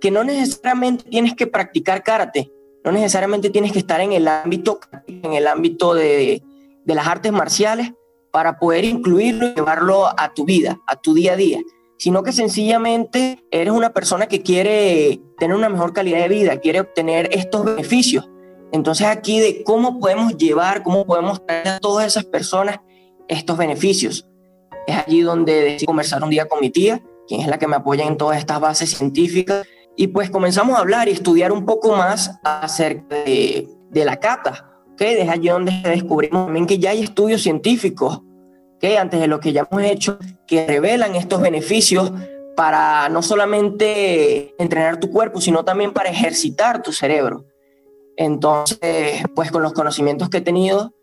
que 0.00 0.10
no 0.10 0.24
necesariamente 0.24 1.04
tienes 1.08 1.34
que 1.34 1.46
practicar 1.46 2.02
karate? 2.02 2.50
No 2.84 2.92
necesariamente 2.92 3.50
tienes 3.50 3.72
que 3.72 3.78
estar 3.78 4.00
en 4.00 4.12
el 4.12 4.28
ámbito, 4.28 4.80
en 5.06 5.32
el 5.32 5.46
ámbito 5.46 5.94
de, 5.94 6.42
de 6.84 6.94
las 6.94 7.06
artes 7.06 7.32
marciales 7.32 7.92
para 8.30 8.58
poder 8.58 8.84
incluirlo 8.84 9.46
y 9.46 9.54
llevarlo 9.54 10.06
a 10.06 10.34
tu 10.34 10.44
vida, 10.44 10.80
a 10.86 10.96
tu 10.96 11.14
día 11.14 11.34
a 11.34 11.36
día, 11.36 11.60
sino 11.98 12.22
que 12.22 12.32
sencillamente 12.32 13.44
eres 13.50 13.72
una 13.72 13.92
persona 13.92 14.26
que 14.26 14.42
quiere 14.42 15.20
tener 15.38 15.56
una 15.56 15.68
mejor 15.68 15.92
calidad 15.92 16.18
de 16.18 16.28
vida, 16.28 16.58
quiere 16.58 16.80
obtener 16.80 17.30
estos 17.32 17.64
beneficios. 17.64 18.28
Entonces 18.72 19.06
aquí 19.06 19.38
de 19.38 19.62
cómo 19.62 20.00
podemos 20.00 20.36
llevar, 20.36 20.82
cómo 20.82 21.06
podemos 21.06 21.46
traer 21.46 21.68
a 21.68 21.78
todas 21.78 22.06
esas 22.06 22.24
personas 22.24 22.80
estos 23.28 23.56
beneficios. 23.56 24.26
Es 24.86 24.96
allí 24.96 25.20
donde 25.20 25.54
decidí 25.54 25.86
conversar 25.86 26.22
un 26.24 26.30
día 26.30 26.46
con 26.46 26.60
mi 26.60 26.70
tía, 26.70 27.00
quien 27.28 27.40
es 27.40 27.46
la 27.46 27.58
que 27.58 27.68
me 27.68 27.76
apoya 27.76 28.04
en 28.04 28.16
todas 28.16 28.38
estas 28.38 28.60
bases 28.60 28.90
científicas, 28.90 29.64
y 29.96 30.08
pues 30.08 30.30
comenzamos 30.30 30.76
a 30.76 30.80
hablar 30.80 31.08
y 31.08 31.12
estudiar 31.12 31.52
un 31.52 31.64
poco 31.64 31.94
más 31.94 32.38
acerca 32.42 33.16
de, 33.24 33.68
la 33.92 34.18
cata, 34.18 34.70
¿okay? 34.92 35.14
Desde 35.14 35.30
allí 35.30 35.48
donde 35.48 35.72
descubrimos 35.84 36.46
también 36.46 36.66
que 36.66 36.78
ya 36.78 36.90
hay 36.90 37.02
estudios 37.02 37.42
científicos, 37.42 38.22
¿okay? 38.76 38.96
Antes 38.96 39.20
de 39.20 39.28
lo 39.28 39.38
que 39.38 39.52
ya 39.52 39.68
hemos 39.70 39.84
hecho, 39.84 40.18
que 40.46 40.66
revelan 40.66 41.14
estos 41.14 41.40
beneficios 41.40 42.12
para 42.56 43.08
no 43.08 43.22
solamente 43.22 44.54
entrenar 44.62 44.98
tu 44.98 45.10
cuerpo, 45.10 45.40
sino 45.40 45.64
también 45.64 45.92
para 45.92 46.10
ejercitar 46.10 46.82
tu 46.82 46.92
cerebro. 46.92 47.46
Entonces, 48.16 49.22
pues 49.34 49.50
con 49.50 49.62
los 49.62 49.72
conocimientos 49.72 50.28
que 50.28 50.38
he 50.38 50.40
tenido 50.40 50.94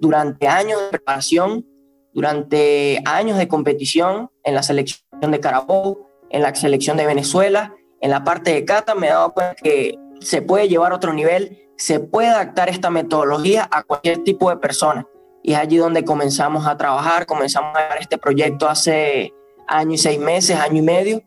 durante 0.00 0.48
años 0.48 0.80
de 0.80 0.88
preparación, 0.88 1.66
durante 2.12 3.02
años 3.06 3.38
de 3.38 3.48
competición 3.48 4.30
en 4.44 4.54
la 4.54 4.62
selección 4.62 5.30
de 5.30 5.40
Carabobo, 5.40 6.08
en 6.30 6.42
la 6.42 6.54
selección 6.54 6.96
de 6.96 7.06
Venezuela, 7.06 7.74
en 8.04 8.10
la 8.10 8.22
parte 8.22 8.52
de 8.52 8.66
Cata, 8.66 8.94
me 8.94 9.06
he 9.06 9.10
dado 9.10 9.32
cuenta 9.32 9.54
que 9.54 9.98
se 10.20 10.42
puede 10.42 10.68
llevar 10.68 10.92
a 10.92 10.96
otro 10.96 11.14
nivel, 11.14 11.70
se 11.78 12.00
puede 12.00 12.28
adaptar 12.28 12.68
esta 12.68 12.90
metodología 12.90 13.66
a 13.72 13.82
cualquier 13.82 14.22
tipo 14.22 14.50
de 14.50 14.58
persona. 14.58 15.06
Y 15.42 15.54
es 15.54 15.58
allí 15.58 15.78
donde 15.78 16.04
comenzamos 16.04 16.66
a 16.66 16.76
trabajar, 16.76 17.24
comenzamos 17.24 17.74
a 17.74 17.80
dar 17.88 17.98
este 17.98 18.18
proyecto 18.18 18.68
hace 18.68 19.32
año 19.66 19.94
y 19.94 19.96
seis 19.98 20.18
meses, 20.18 20.54
año 20.60 20.80
y 20.80 20.82
medio, 20.82 21.22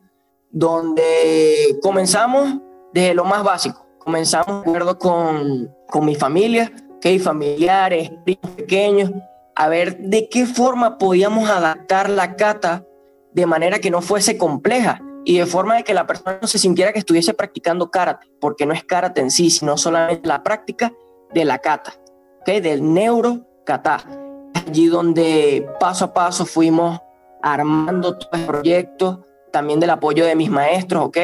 donde 0.52 1.80
comenzamos 1.82 2.60
desde 2.94 3.16
lo 3.16 3.26
más 3.26 3.44
básico. 3.44 3.84
Comenzamos 3.98 4.64
de 4.64 4.70
acuerdo 4.70 5.00
con, 5.00 5.74
con 5.90 6.06
mi 6.06 6.14
familia, 6.14 6.72
que 7.02 7.18
familiares, 7.18 8.12
primos 8.24 8.52
pequeños, 8.52 9.10
a 9.56 9.68
ver 9.68 9.98
de 9.98 10.30
qué 10.30 10.46
forma 10.46 11.00
podíamos 11.00 11.50
adaptar 11.50 12.08
la 12.08 12.36
cata 12.36 12.86
de 13.34 13.48
manera 13.48 13.80
que 13.80 13.90
no 13.90 14.04
fuese 14.04 14.38
compleja 14.38 15.02
y 15.28 15.40
de 15.40 15.46
forma 15.46 15.76
de 15.76 15.84
que 15.84 15.94
la 15.94 16.08
persona 16.08 16.40
no 16.42 16.48
se 16.48 16.58
sintiera 16.58 16.94
que 16.94 17.00
estuviese 17.00 17.34
practicando 17.34 17.92
karate, 17.92 18.28
porque 18.40 18.66
no 18.66 18.74
es 18.74 18.86
karate 18.86 19.20
en 19.20 19.30
sí, 19.30 19.50
sino 19.50 19.76
solamente 19.76 20.26
la 20.26 20.42
práctica 20.42 20.94
de 21.34 21.44
la 21.44 21.60
kata, 21.60 21.96
¿okay? 22.40 22.62
del 22.62 22.94
neuro 22.94 23.42
kata. 23.66 24.06
Allí 24.54 24.88
donde 24.88 25.68
paso 25.82 26.06
a 26.06 26.14
paso 26.14 26.46
fuimos 26.46 27.02
armando 27.44 28.18
todo 28.18 28.30
el 28.40 28.46
proyecto, 28.46 29.26
también 29.52 29.82
del 29.82 29.90
apoyo 29.90 30.26
de 30.26 30.34
mis 30.34 30.50
maestros, 30.50 31.04
¿ok? 31.04 31.18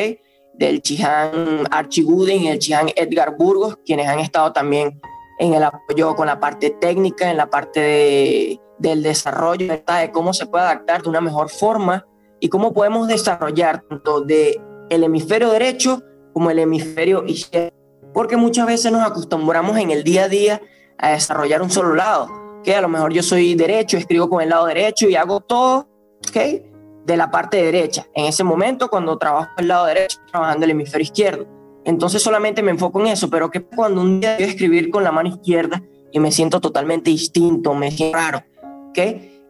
Del 0.53 0.81
Chihan 0.81 1.65
Archie 1.71 2.03
Gooden 2.03 2.41
y 2.41 2.47
el 2.49 2.59
Chihan 2.59 2.89
Edgar 2.97 3.37
Burgos, 3.37 3.77
quienes 3.85 4.09
han 4.09 4.19
estado 4.19 4.51
también 4.51 4.99
en 5.39 5.53
el 5.53 5.63
apoyo 5.63 6.13
con 6.13 6.27
la 6.27 6.41
parte 6.41 6.71
técnica, 6.71 7.31
en 7.31 7.37
la 7.37 7.49
parte 7.49 7.79
de, 7.79 8.61
del 8.79 9.01
desarrollo, 9.01 9.67
de 9.67 10.11
cómo 10.11 10.33
se 10.33 10.45
puede 10.45 10.65
adaptar 10.65 11.03
de 11.03 11.09
una 11.09 11.21
mejor 11.21 11.49
forma 11.49 12.05
y 12.43 12.49
cómo 12.49 12.73
podemos 12.73 13.07
desarrollar 13.07 13.85
tanto 13.87 14.19
de 14.19 14.61
el 14.89 15.05
hemisferio 15.05 15.49
derecho 15.49 16.03
como 16.33 16.51
el 16.51 16.59
hemisferio 16.59 17.23
izquierdo. 17.25 17.71
Porque 18.13 18.35
muchas 18.35 18.67
veces 18.67 18.91
nos 18.91 19.01
acostumbramos 19.01 19.77
en 19.77 19.91
el 19.91 20.03
día 20.03 20.25
a 20.25 20.27
día 20.27 20.61
a 20.97 21.11
desarrollar 21.11 21.61
un 21.61 21.69
solo 21.69 21.95
lado, 21.95 22.27
que 22.61 22.75
a 22.75 22.81
lo 22.81 22.89
mejor 22.89 23.13
yo 23.13 23.23
soy 23.23 23.55
derecho, 23.55 23.95
escribo 23.95 24.27
con 24.27 24.41
el 24.41 24.49
lado 24.49 24.65
derecho 24.65 25.07
y 25.07 25.15
hago 25.15 25.39
todo, 25.39 25.87
¿ok? 26.27 26.37
De 27.05 27.15
la 27.15 27.31
parte 27.31 27.63
derecha. 27.63 28.07
En 28.13 28.25
ese 28.25 28.43
momento, 28.43 28.89
cuando 28.89 29.17
trabajo 29.17 29.51
el 29.57 29.69
lado 29.69 29.85
derecho, 29.85 30.17
trabajando 30.29 30.65
el 30.65 30.71
hemisferio 30.71 31.03
izquierdo. 31.03 31.47
Entonces 31.85 32.21
solamente 32.21 32.61
me 32.61 32.71
enfoco 32.71 32.99
en 32.99 33.07
eso, 33.07 33.29
pero 33.29 33.49
que 33.49 33.61
cuando 33.61 34.01
un 34.01 34.19
día 34.19 34.31
a 34.31 34.37
escribir 34.39 34.89
con 34.89 35.05
la 35.05 35.13
mano 35.13 35.29
izquierda 35.29 35.81
y 36.11 36.19
me 36.19 36.29
siento 36.29 36.59
totalmente 36.59 37.09
distinto, 37.09 37.73
me 37.73 37.89
siento 37.89 38.17
raro, 38.17 38.43
¿ok? 38.89 38.99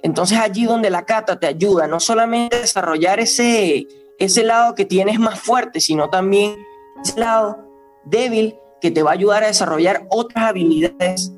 Entonces 0.03 0.38
allí 0.38 0.65
donde 0.65 0.89
la 0.89 1.05
cata 1.05 1.39
te 1.39 1.48
ayuda 1.48 1.88
no 1.88 2.00
solamente 2.00 2.57
a 2.57 2.60
desarrollar 2.60 3.22
ese, 3.22 3.88
ese 4.19 4.43
lado 4.43 4.75
que 4.75 4.86
tienes 4.86 5.17
más 5.17 5.39
fuerte, 5.39 5.79
sino 5.79 6.10
también 6.10 6.57
ese 7.03 7.19
lado 7.19 7.57
débil 8.05 8.57
que 8.81 8.91
te 8.91 9.01
va 9.01 9.12
a 9.12 9.13
ayudar 9.13 9.43
a 9.43 9.48
desarrollar 9.48 10.05
otras 10.10 10.50
habilidades 10.50 11.31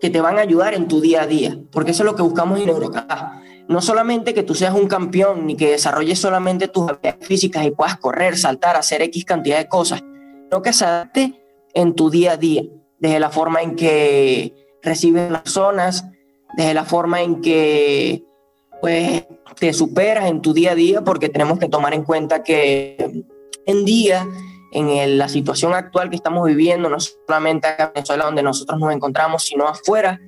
que 0.00 0.10
te 0.10 0.20
van 0.20 0.38
a 0.38 0.42
ayudar 0.42 0.74
en 0.74 0.86
tu 0.86 1.00
día 1.00 1.22
a 1.22 1.26
día, 1.26 1.58
porque 1.72 1.90
eso 1.90 2.04
es 2.04 2.06
lo 2.06 2.14
que 2.14 2.22
buscamos 2.22 2.60
en 2.60 2.66
Neurocata. 2.66 3.42
No 3.66 3.82
solamente 3.82 4.32
que 4.32 4.44
tú 4.44 4.54
seas 4.54 4.74
un 4.74 4.86
campeón, 4.86 5.44
ni 5.44 5.56
que 5.56 5.72
desarrolles 5.72 6.20
solamente 6.20 6.68
tus 6.68 6.88
habilidades 6.88 7.26
físicas 7.26 7.66
y 7.66 7.72
puedas 7.72 7.98
correr, 7.98 8.38
saltar, 8.38 8.76
hacer 8.76 9.02
X 9.02 9.24
cantidad 9.24 9.58
de 9.58 9.68
cosas, 9.68 10.00
sino 10.44 10.62
que 10.62 10.72
se 10.72 10.84
adapte 10.84 11.42
en 11.74 11.94
tu 11.94 12.10
día 12.10 12.32
a 12.32 12.36
día, 12.36 12.62
desde 13.00 13.18
la 13.18 13.30
forma 13.30 13.60
en 13.60 13.74
que 13.74 14.54
recibes 14.82 15.32
las 15.32 15.42
personas, 15.42 16.04
desde 16.58 16.74
la 16.74 16.84
forma 16.84 17.22
en 17.22 17.40
que 17.40 18.24
pues 18.80 19.24
te 19.60 19.72
superas 19.72 20.26
en 20.26 20.42
tu 20.42 20.52
día 20.52 20.72
a 20.72 20.74
día, 20.74 21.04
porque 21.04 21.28
tenemos 21.28 21.60
que 21.60 21.68
tomar 21.68 21.94
en 21.94 22.02
cuenta 22.02 22.42
que 22.42 23.24
en 23.64 23.84
día, 23.84 24.26
en 24.72 25.18
la 25.18 25.28
situación 25.28 25.72
actual 25.72 26.10
que 26.10 26.16
estamos 26.16 26.44
viviendo, 26.44 26.88
no 26.88 26.98
solamente 26.98 27.68
acá 27.68 27.84
en 27.84 27.92
Venezuela 27.94 28.24
donde 28.24 28.42
nosotros 28.42 28.80
nos 28.80 28.92
encontramos, 28.92 29.44
sino 29.44 29.68
afuera, 29.68 30.20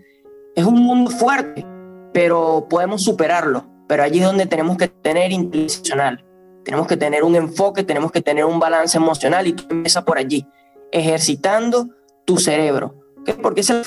es 0.55 0.65
un 0.65 0.81
mundo 0.81 1.11
fuerte, 1.11 1.67
pero 2.13 2.69
podemos 2.71 3.03
superarlo. 3.03 3.67
Pero 3.89 4.05
allí 4.05 4.21
es 4.21 4.25
donde 4.25 4.47
tenemos 4.47 4.77
que 4.77 4.87
tener 4.87 5.33
intencional, 5.33 6.25
tenemos 6.65 6.87
que 6.87 6.97
tener 6.97 7.25
un 7.25 7.35
enfoque, 7.35 7.83
tenemos 7.83 8.13
que 8.13 8.23
tener 8.23 8.45
un 8.45 8.61
balance 8.61 8.97
emocional 8.97 9.49
y 9.49 9.55
tú 9.55 9.65
empiezas 9.69 10.05
por 10.05 10.17
allí, 10.17 10.47
ejercitando 10.93 11.89
tu 12.25 12.37
cerebro. 12.39 12.95
¿Qué? 13.25 13.35
Porque 13.35 13.63
es 13.63 13.71
el. 13.71 13.83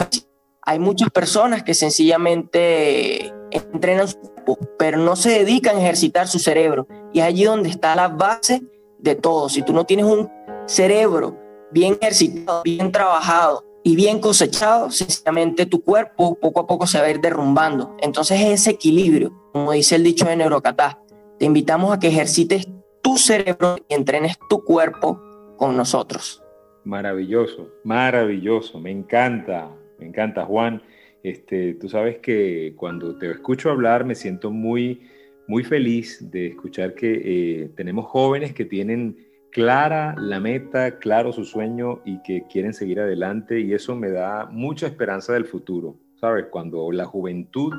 Hay 0.65 0.79
muchas 0.79 1.09
personas 1.09 1.63
que 1.63 1.73
sencillamente 1.73 3.33
entrenan 3.51 4.07
su 4.07 4.17
cuerpo, 4.17 4.57
pero 4.79 4.97
no 4.97 5.17
se 5.17 5.31
dedican 5.31 5.75
a 5.75 5.81
ejercitar 5.81 6.27
su 6.27 6.39
cerebro. 6.39 6.87
Y 7.11 7.19
es 7.19 7.25
allí 7.25 7.43
donde 7.43 7.69
está 7.69 7.95
la 7.95 8.07
base 8.07 8.61
de 8.97 9.15
todo. 9.15 9.49
Si 9.49 9.61
tú 9.61 9.73
no 9.73 9.85
tienes 9.85 10.05
un 10.05 10.31
cerebro 10.65 11.37
bien 11.71 11.97
ejercitado, 11.99 12.63
bien 12.63 12.93
trabajado 12.93 13.65
y 13.83 13.97
bien 13.97 14.21
cosechado, 14.21 14.89
sencillamente 14.89 15.65
tu 15.65 15.83
cuerpo 15.83 16.35
poco 16.35 16.61
a 16.61 16.67
poco 16.67 16.87
se 16.87 16.99
va 16.99 17.05
a 17.07 17.09
ir 17.09 17.19
derrumbando. 17.19 17.97
Entonces 17.99 18.39
ese 18.39 18.71
equilibrio, 18.71 19.33
como 19.51 19.73
dice 19.73 19.95
el 19.95 20.03
dicho 20.03 20.25
de 20.25 20.37
Neurocatá, 20.37 21.01
te 21.39 21.45
invitamos 21.45 21.91
a 21.91 21.99
que 21.99 22.07
ejercites 22.07 22.69
tu 23.01 23.17
cerebro 23.17 23.75
y 23.89 23.95
entrenes 23.95 24.37
tu 24.49 24.63
cuerpo 24.63 25.19
con 25.57 25.75
nosotros. 25.75 26.41
Maravilloso, 26.85 27.67
maravilloso, 27.83 28.79
me 28.79 28.91
encanta, 28.91 29.69
me 29.99 30.07
encanta, 30.07 30.45
Juan. 30.45 30.81
Este, 31.23 31.75
tú 31.75 31.87
sabes 31.87 32.17
que 32.17 32.73
cuando 32.75 33.17
te 33.17 33.31
escucho 33.31 33.69
hablar 33.69 34.03
me 34.03 34.15
siento 34.15 34.51
muy, 34.51 35.01
muy 35.47 35.63
feliz 35.63 36.29
de 36.31 36.47
escuchar 36.47 36.95
que 36.95 37.21
eh, 37.63 37.69
tenemos 37.75 38.05
jóvenes 38.07 38.53
que 38.53 38.65
tienen 38.65 39.17
clara 39.49 40.15
la 40.17 40.39
meta, 40.39 40.97
claro 40.99 41.31
su 41.31 41.45
sueño 41.45 42.01
y 42.05 42.21
que 42.23 42.43
quieren 42.51 42.73
seguir 42.73 42.99
adelante 42.99 43.61
y 43.61 43.73
eso 43.73 43.95
me 43.95 44.09
da 44.09 44.47
mucha 44.47 44.87
esperanza 44.87 45.33
del 45.33 45.45
futuro. 45.45 45.97
¿Sabes? 46.15 46.45
Cuando 46.49 46.91
la 46.91 47.05
juventud 47.05 47.73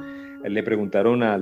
le 0.48 0.62
preguntaron 0.62 1.22
a 1.22 1.38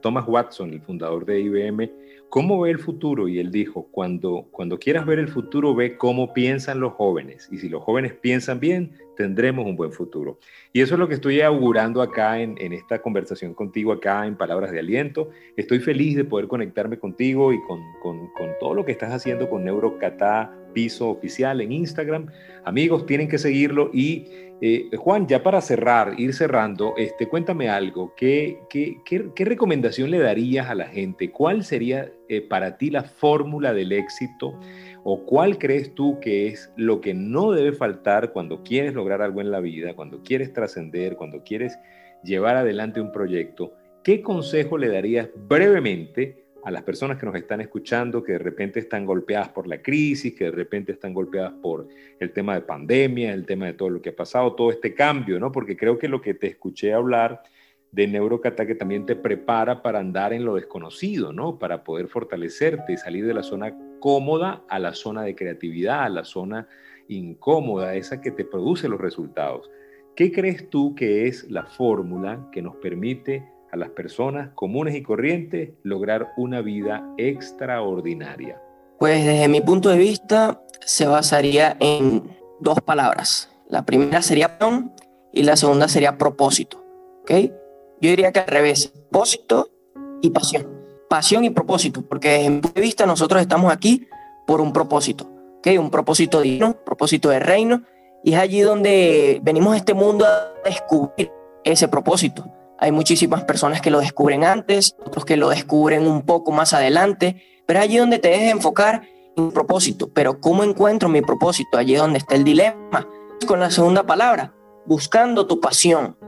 Thomas 0.00 0.24
Watson, 0.26 0.72
el 0.72 0.80
fundador 0.80 1.24
de 1.26 1.40
IBM, 1.40 1.90
¿cómo 2.28 2.60
ve 2.60 2.70
el 2.70 2.78
futuro? 2.78 3.28
Y 3.28 3.38
él 3.38 3.50
dijo, 3.50 3.88
cuando, 3.90 4.48
cuando 4.50 4.78
quieras 4.78 5.06
ver 5.06 5.18
el 5.18 5.28
futuro, 5.28 5.74
ve 5.74 5.96
cómo 5.96 6.32
piensan 6.32 6.80
los 6.80 6.92
jóvenes. 6.92 7.48
Y 7.50 7.58
si 7.58 7.68
los 7.68 7.82
jóvenes 7.82 8.14
piensan 8.14 8.60
bien, 8.60 8.92
tendremos 9.16 9.66
un 9.66 9.76
buen 9.76 9.92
futuro. 9.92 10.38
Y 10.72 10.80
eso 10.80 10.94
es 10.94 11.00
lo 11.00 11.08
que 11.08 11.14
estoy 11.14 11.40
augurando 11.40 12.00
acá 12.00 12.40
en, 12.40 12.56
esta 12.72 13.02
conversación 13.02 13.54
contigo, 13.54 13.92
acá 13.92 14.26
en 14.26 14.36
Palabras 14.36 14.70
de 14.70 14.78
Aliento. 14.78 15.30
Estoy 15.56 15.80
feliz 15.80 16.16
de 16.16 16.24
poder 16.24 16.48
conectarme 16.48 16.98
contigo 16.98 17.52
y 17.52 17.60
con, 17.62 17.80
con, 18.02 18.28
con 18.32 18.50
todo 18.60 18.74
lo 18.74 18.84
que 18.84 18.92
estás 18.92 19.12
haciendo 19.12 19.50
con 19.50 19.64
Neurocatá 19.64 20.61
Piso 20.72 21.08
Oficial 21.10 21.60
en 21.60 21.72
Instagram. 21.72 22.26
Amigos, 22.64 23.06
tienen 23.06 23.28
que 23.28 23.38
seguirlo. 23.38 23.90
Y 23.92 24.26
eh, 24.64 24.88
Juan, 24.96 25.26
ya 25.26 25.42
para 25.42 25.60
cerrar, 25.60 26.14
ir 26.18 26.32
cerrando, 26.34 26.94
este, 26.96 27.26
cuéntame 27.26 27.68
algo. 27.68 28.14
¿Qué, 28.16 28.60
qué, 28.70 28.96
qué, 29.04 29.44
recomendación 29.44 30.08
le 30.10 30.20
darías 30.20 30.70
a 30.70 30.76
la 30.76 30.86
gente? 30.86 31.32
¿Cuál 31.32 31.64
sería 31.64 32.12
eh, 32.28 32.42
para 32.42 32.76
ti 32.76 32.88
la 32.88 33.02
fórmula 33.02 33.74
del 33.74 33.90
éxito? 33.90 34.58
¿O 35.02 35.26
cuál 35.26 35.58
crees 35.58 35.92
tú 35.96 36.20
que 36.20 36.46
es 36.46 36.70
lo 36.76 37.00
que 37.00 37.12
no 37.12 37.50
debe 37.50 37.72
faltar 37.72 38.32
cuando 38.32 38.62
quieres 38.62 38.94
lograr 38.94 39.20
algo 39.20 39.40
en 39.40 39.50
la 39.50 39.58
vida, 39.58 39.94
cuando 39.94 40.22
quieres 40.22 40.52
trascender, 40.52 41.16
cuando 41.16 41.42
quieres 41.42 41.76
llevar 42.22 42.54
adelante 42.54 43.00
un 43.00 43.10
proyecto? 43.10 43.72
¿Qué 44.04 44.22
consejo 44.22 44.78
le 44.78 44.88
darías 44.88 45.28
brevemente 45.34 46.41
a 46.64 46.70
las 46.70 46.82
personas 46.82 47.18
que 47.18 47.26
nos 47.26 47.34
están 47.34 47.60
escuchando, 47.60 48.22
que 48.22 48.32
de 48.32 48.38
repente 48.38 48.78
están 48.80 49.04
golpeadas 49.04 49.48
por 49.48 49.66
la 49.66 49.82
crisis, 49.82 50.34
que 50.34 50.44
de 50.44 50.52
repente 50.52 50.92
están 50.92 51.12
golpeadas 51.12 51.52
por 51.54 51.88
el 52.20 52.32
tema 52.32 52.54
de 52.54 52.60
pandemia, 52.60 53.32
el 53.32 53.44
tema 53.44 53.66
de 53.66 53.72
todo 53.74 53.90
lo 53.90 54.00
que 54.00 54.10
ha 54.10 54.16
pasado, 54.16 54.54
todo 54.54 54.70
este 54.70 54.94
cambio, 54.94 55.40
¿no? 55.40 55.50
Porque 55.50 55.76
creo 55.76 55.98
que 55.98 56.08
lo 56.08 56.20
que 56.20 56.34
te 56.34 56.46
escuché 56.46 56.92
hablar 56.92 57.42
de 57.90 58.06
Neurocata 58.06 58.66
que 58.66 58.74
también 58.74 59.04
te 59.04 59.16
prepara 59.16 59.82
para 59.82 59.98
andar 59.98 60.32
en 60.32 60.44
lo 60.44 60.54
desconocido, 60.54 61.32
¿no? 61.32 61.58
Para 61.58 61.84
poder 61.84 62.08
fortalecerte 62.08 62.92
y 62.92 62.96
salir 62.96 63.26
de 63.26 63.34
la 63.34 63.42
zona 63.42 63.76
cómoda 64.00 64.64
a 64.68 64.78
la 64.78 64.94
zona 64.94 65.22
de 65.22 65.34
creatividad, 65.34 66.04
a 66.04 66.08
la 66.08 66.24
zona 66.24 66.68
incómoda, 67.08 67.94
esa 67.94 68.20
que 68.20 68.30
te 68.30 68.44
produce 68.44 68.88
los 68.88 69.00
resultados. 69.00 69.70
¿Qué 70.14 70.30
crees 70.30 70.70
tú 70.70 70.94
que 70.94 71.26
es 71.26 71.50
la 71.50 71.66
fórmula 71.66 72.48
que 72.52 72.62
nos 72.62 72.76
permite 72.76 73.46
a 73.72 73.76
las 73.76 73.88
personas 73.90 74.50
comunes 74.54 74.94
y 74.94 75.02
corrientes 75.02 75.70
lograr 75.82 76.32
una 76.36 76.60
vida 76.60 77.04
extraordinaria? 77.16 78.60
Pues 78.98 79.24
desde 79.24 79.48
mi 79.48 79.60
punto 79.60 79.88
de 79.88 79.98
vista 79.98 80.62
se 80.80 81.06
basaría 81.06 81.76
en 81.80 82.22
dos 82.60 82.80
palabras. 82.82 83.50
La 83.68 83.84
primera 83.84 84.22
sería 84.22 84.58
pasión 84.58 84.92
y 85.32 85.42
la 85.42 85.56
segunda 85.56 85.88
sería 85.88 86.18
propósito. 86.18 86.84
¿ok? 87.22 87.30
Yo 88.00 88.10
diría 88.10 88.30
que 88.30 88.40
al 88.40 88.46
revés, 88.46 88.88
propósito 89.10 89.70
y 90.20 90.30
pasión. 90.30 90.68
Pasión 91.08 91.44
y 91.44 91.50
propósito, 91.50 92.02
porque 92.02 92.28
desde 92.28 92.50
mi 92.50 92.60
punto 92.60 92.74
de 92.74 92.80
vista 92.82 93.06
nosotros 93.06 93.40
estamos 93.40 93.72
aquí 93.72 94.06
por 94.46 94.60
un 94.60 94.72
propósito. 94.72 95.28
¿ok? 95.58 95.68
Un 95.78 95.90
propósito 95.90 96.40
divino, 96.40 96.76
propósito 96.84 97.30
de 97.30 97.40
reino, 97.40 97.82
y 98.22 98.34
es 98.34 98.38
allí 98.38 98.60
donde 98.60 99.40
venimos 99.42 99.74
a 99.74 99.78
este 99.78 99.94
mundo 99.94 100.26
a 100.26 100.52
descubrir 100.64 101.32
ese 101.64 101.88
propósito. 101.88 102.44
Hay 102.82 102.90
muchísimas 102.90 103.44
personas 103.44 103.80
que 103.80 103.92
lo 103.92 104.00
descubren 104.00 104.42
antes, 104.42 104.96
otros 105.06 105.24
que 105.24 105.36
lo 105.36 105.50
descubren 105.50 106.04
un 106.04 106.22
poco 106.22 106.50
más 106.50 106.72
adelante, 106.72 107.40
pero 107.64 107.78
allí 107.78 107.96
donde 107.96 108.18
te 108.18 108.26
dejes 108.26 108.50
enfocar 108.50 109.02
en 109.36 109.52
propósito. 109.52 110.10
Pero 110.12 110.40
¿cómo 110.40 110.64
encuentro 110.64 111.08
mi 111.08 111.22
propósito? 111.22 111.78
Allí 111.78 111.94
donde 111.94 112.18
está 112.18 112.34
el 112.34 112.42
dilema. 112.42 113.06
Con 113.46 113.60
la 113.60 113.70
segunda 113.70 114.04
palabra, 114.04 114.52
buscando 114.84 115.46
tu 115.46 115.60
pasión. 115.60 116.18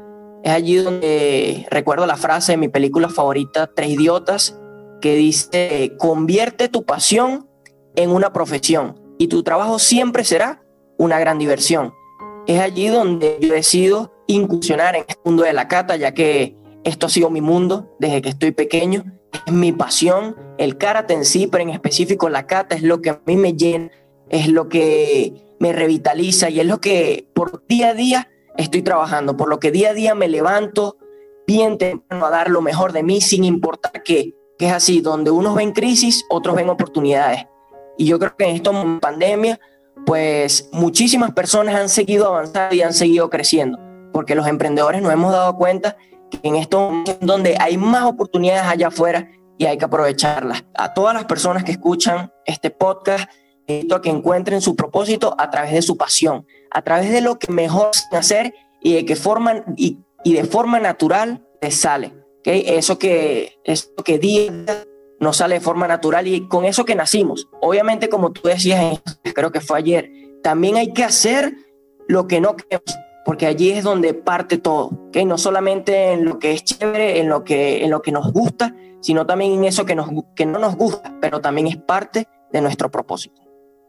Es 0.44 0.52
allí 0.52 0.76
donde 0.76 1.66
recuerdo 1.72 2.06
la 2.06 2.16
frase 2.16 2.52
de 2.52 2.58
mi 2.58 2.68
película 2.68 3.08
favorita, 3.08 3.68
Tres 3.74 3.88
Idiotas, 3.88 4.56
que 5.00 5.16
dice, 5.16 5.96
convierte 5.98 6.68
tu 6.68 6.84
pasión 6.84 7.48
en 7.96 8.10
una 8.10 8.32
profesión 8.32 9.02
y 9.18 9.26
tu 9.26 9.42
trabajo 9.42 9.80
siempre 9.80 10.22
será 10.22 10.62
una 10.98 11.18
gran 11.18 11.40
diversión. 11.40 11.92
Es 12.46 12.60
allí 12.60 12.86
donde 12.86 13.38
yo 13.40 13.52
decido 13.52 14.13
incursionar 14.26 14.96
en 14.96 15.04
este 15.06 15.20
mundo 15.24 15.42
de 15.42 15.52
la 15.52 15.68
cata, 15.68 15.96
ya 15.96 16.12
que 16.12 16.56
esto 16.84 17.06
ha 17.06 17.10
sido 17.10 17.30
mi 17.30 17.40
mundo 17.40 17.94
desde 17.98 18.22
que 18.22 18.28
estoy 18.28 18.52
pequeño, 18.52 19.04
es 19.46 19.52
mi 19.52 19.72
pasión, 19.72 20.36
el 20.58 20.78
karate 20.78 21.14
en 21.14 21.24
sí, 21.24 21.46
pero 21.46 21.62
en 21.62 21.70
específico 21.70 22.28
la 22.28 22.46
cata 22.46 22.74
es 22.74 22.82
lo 22.82 23.00
que 23.00 23.10
a 23.10 23.20
mí 23.26 23.36
me 23.36 23.54
llena, 23.54 23.90
es 24.28 24.48
lo 24.48 24.68
que 24.68 25.56
me 25.58 25.72
revitaliza 25.72 26.50
y 26.50 26.60
es 26.60 26.66
lo 26.66 26.80
que 26.80 27.28
por 27.34 27.66
día 27.66 27.90
a 27.90 27.94
día 27.94 28.28
estoy 28.56 28.82
trabajando, 28.82 29.36
por 29.36 29.48
lo 29.48 29.58
que 29.58 29.70
día 29.70 29.90
a 29.90 29.94
día 29.94 30.14
me 30.14 30.28
levanto 30.28 30.98
bien 31.46 31.78
temprano 31.78 32.26
a 32.26 32.30
dar 32.30 32.50
lo 32.50 32.62
mejor 32.62 32.92
de 32.92 33.02
mí 33.02 33.20
sin 33.20 33.44
importar 33.44 34.02
qué, 34.02 34.34
que 34.58 34.66
es 34.66 34.72
así, 34.72 35.00
donde 35.00 35.30
unos 35.30 35.54
ven 35.54 35.72
crisis, 35.72 36.24
otros 36.30 36.54
ven 36.54 36.70
oportunidades. 36.70 37.46
Y 37.98 38.06
yo 38.06 38.18
creo 38.18 38.36
que 38.36 38.44
en 38.44 38.56
esta 38.56 39.00
pandemia, 39.00 39.60
pues 40.06 40.68
muchísimas 40.72 41.32
personas 41.32 41.74
han 41.74 41.88
seguido 41.88 42.26
avanzando 42.26 42.74
y 42.74 42.82
han 42.82 42.94
seguido 42.94 43.30
creciendo 43.30 43.78
porque 44.14 44.36
los 44.36 44.46
emprendedores 44.46 45.02
nos 45.02 45.12
hemos 45.12 45.32
dado 45.32 45.56
cuenta 45.56 45.96
que 46.30 46.38
en 46.44 46.54
estos 46.54 46.92
donde 47.20 47.56
hay 47.58 47.76
más 47.76 48.04
oportunidades 48.04 48.62
allá 48.62 48.86
afuera 48.86 49.28
y 49.58 49.66
hay 49.66 49.76
que 49.76 49.86
aprovecharlas. 49.86 50.64
A 50.74 50.94
todas 50.94 51.14
las 51.14 51.24
personas 51.24 51.64
que 51.64 51.72
escuchan 51.72 52.32
este 52.46 52.70
podcast, 52.70 53.28
invito 53.66 53.96
a 53.96 54.00
que 54.00 54.10
encuentren 54.10 54.60
su 54.60 54.76
propósito 54.76 55.34
a 55.36 55.50
través 55.50 55.72
de 55.72 55.82
su 55.82 55.96
pasión, 55.96 56.46
a 56.70 56.82
través 56.82 57.10
de 57.10 57.22
lo 57.22 57.40
que 57.40 57.50
mejor 57.50 57.90
hacer 58.12 58.54
y 58.80 58.94
de 58.94 59.04
que 59.04 59.16
forman 59.16 59.64
y, 59.76 59.98
y 60.22 60.34
de 60.34 60.44
forma 60.44 60.78
natural 60.78 61.44
les 61.60 61.74
sale. 61.74 62.14
¿okay? 62.38 62.62
Eso 62.68 63.00
que 63.00 63.58
eso 63.64 63.88
que 64.04 64.20
día 64.20 64.52
nos 65.18 65.38
sale 65.38 65.56
de 65.56 65.60
forma 65.60 65.88
natural 65.88 66.28
y 66.28 66.46
con 66.46 66.64
eso 66.64 66.84
que 66.84 66.94
nacimos. 66.94 67.48
Obviamente, 67.60 68.08
como 68.08 68.30
tú 68.30 68.46
decías, 68.46 69.02
creo 69.34 69.50
que 69.50 69.60
fue 69.60 69.78
ayer, 69.78 70.08
también 70.40 70.76
hay 70.76 70.92
que 70.92 71.02
hacer 71.02 71.52
lo 72.06 72.28
que 72.28 72.40
no 72.40 72.54
queremos 72.54 72.94
porque 73.24 73.46
allí 73.46 73.70
es 73.70 73.84
donde 73.84 74.14
parte 74.14 74.58
todo, 74.58 74.90
¿okay? 75.08 75.24
no 75.24 75.38
solamente 75.38 76.12
en 76.12 76.24
lo 76.24 76.38
que 76.38 76.52
es 76.52 76.64
chévere, 76.64 77.20
en 77.20 77.28
lo 77.28 77.44
que, 77.44 77.84
en 77.84 77.90
lo 77.90 78.02
que 78.02 78.12
nos 78.12 78.32
gusta, 78.32 78.74
sino 79.00 79.26
también 79.26 79.52
en 79.52 79.64
eso 79.64 79.84
que, 79.84 79.94
nos, 79.94 80.08
que 80.34 80.46
no 80.46 80.58
nos 80.58 80.76
gusta, 80.76 81.16
pero 81.20 81.40
también 81.40 81.66
es 81.66 81.76
parte 81.76 82.28
de 82.52 82.60
nuestro 82.60 82.90
propósito. 82.90 83.44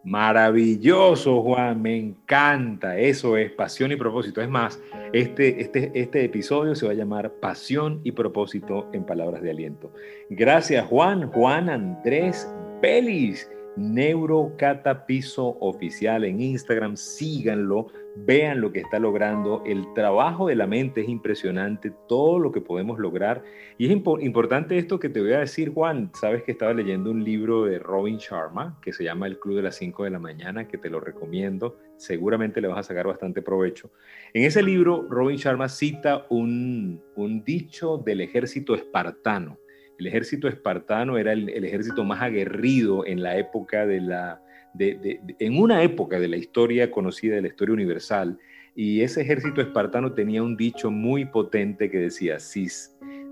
Maravilloso, 0.06 1.42
Juan, 1.42 1.82
me 1.82 1.98
encanta. 1.98 2.96
Eso 2.96 3.38
es 3.38 3.52
pasión 3.52 3.92
y 3.92 3.96
propósito. 3.96 4.40
Es 4.40 4.48
más, 4.48 4.80
este, 5.14 5.60
este, 5.60 5.92
este 5.96 6.24
episodio 6.24 6.76
se 6.76 6.86
va 6.86 6.92
a 6.92 6.96
llamar 6.96 7.32
Pasión 7.42 8.02
y 8.04 8.12
propósito 8.12 8.88
en 8.94 9.04
palabras 9.04 9.42
de 9.42 9.50
aliento. 9.50 9.92
Gracias, 10.30 10.86
Juan. 10.86 11.32
Juan 11.32 11.70
Andrés 11.70 12.48
Pelis, 12.84 13.50
Neurocatapiso 13.76 15.58
Oficial 15.60 16.24
en 16.24 16.42
Instagram. 16.42 16.96
Síganlo 16.96 17.88
vean 18.16 18.62
lo 18.62 18.72
que 18.72 18.80
está 18.80 19.00
logrando, 19.00 19.62
el 19.66 19.94
trabajo 19.94 20.48
de 20.48 20.56
la 20.56 20.68
mente 20.68 21.02
es 21.02 21.10
impresionante, 21.10 21.92
todo 22.08 22.40
lo 22.40 22.52
que 22.52 22.62
podemos 22.62 22.98
lograr. 22.98 23.44
Y 23.78 23.86
es 23.86 23.92
importante 23.92 24.78
esto 24.78 25.00
que 25.00 25.10
te 25.10 25.22
voy 25.22 25.34
a 25.34 25.40
decir, 25.40 25.74
Juan, 25.74 26.12
sabes 26.14 26.44
que 26.44 26.52
estaba 26.52 26.74
leyendo 26.74 27.12
un 27.12 27.24
libro 27.24 27.66
de 27.66 27.80
Robin 27.80 28.18
Sharma 28.18 28.80
que 28.82 28.94
se 28.94 29.04
llama 29.04 29.28
El 29.28 29.40
Club 29.40 29.58
de 29.58 29.64
las 29.64 29.76
5 29.76 30.06
de 30.06 30.10
la 30.10 30.20
mañana, 30.20 30.68
que 30.68 30.78
te 30.78 30.90
lo 30.90 31.00
recomiendo, 31.00 31.78
seguramente 31.98 32.62
le 32.62 32.70
vas 32.70 32.80
a 32.80 32.84
sacar 32.84 33.08
bastante 33.08 33.42
provecho. 33.42 33.92
En 34.34 34.44
ese 34.44 34.64
libro, 34.64 35.06
Robin 35.10 35.38
Sharma 35.38 35.68
cita 35.68 36.26
un, 36.30 37.02
dicho 37.44 37.98
del 37.98 38.22
ejército 38.22 38.76
espartano. 38.76 39.58
El 39.98 40.08
ejército 40.08 40.48
espartano 40.48 41.18
era 41.18 41.34
el 41.34 41.64
ejército 41.64 42.04
más 42.04 42.22
aguerrido 42.22 43.06
en 43.06 43.24
la 43.24 43.38
época 43.38 43.86
de 43.86 44.02
la 44.02 44.42
en 44.78 45.58
una 45.58 45.84
época 45.84 46.20
de 46.20 46.28
la 46.28 46.38
historia 46.38 46.92
conocida, 46.92 47.36
de 47.36 47.42
la 47.42 47.48
historia 47.48 47.74
universal, 47.74 48.38
y 48.76 49.02
ese 49.02 49.22
ejército 49.22 49.62
espartano 49.62 50.14
tenía 50.14 50.44
un 50.44 50.58
dicho 50.58 50.92
muy 50.92 51.26
potente 51.26 51.90
que 51.90 52.00
decía, 52.00 52.40
si, 52.40 52.68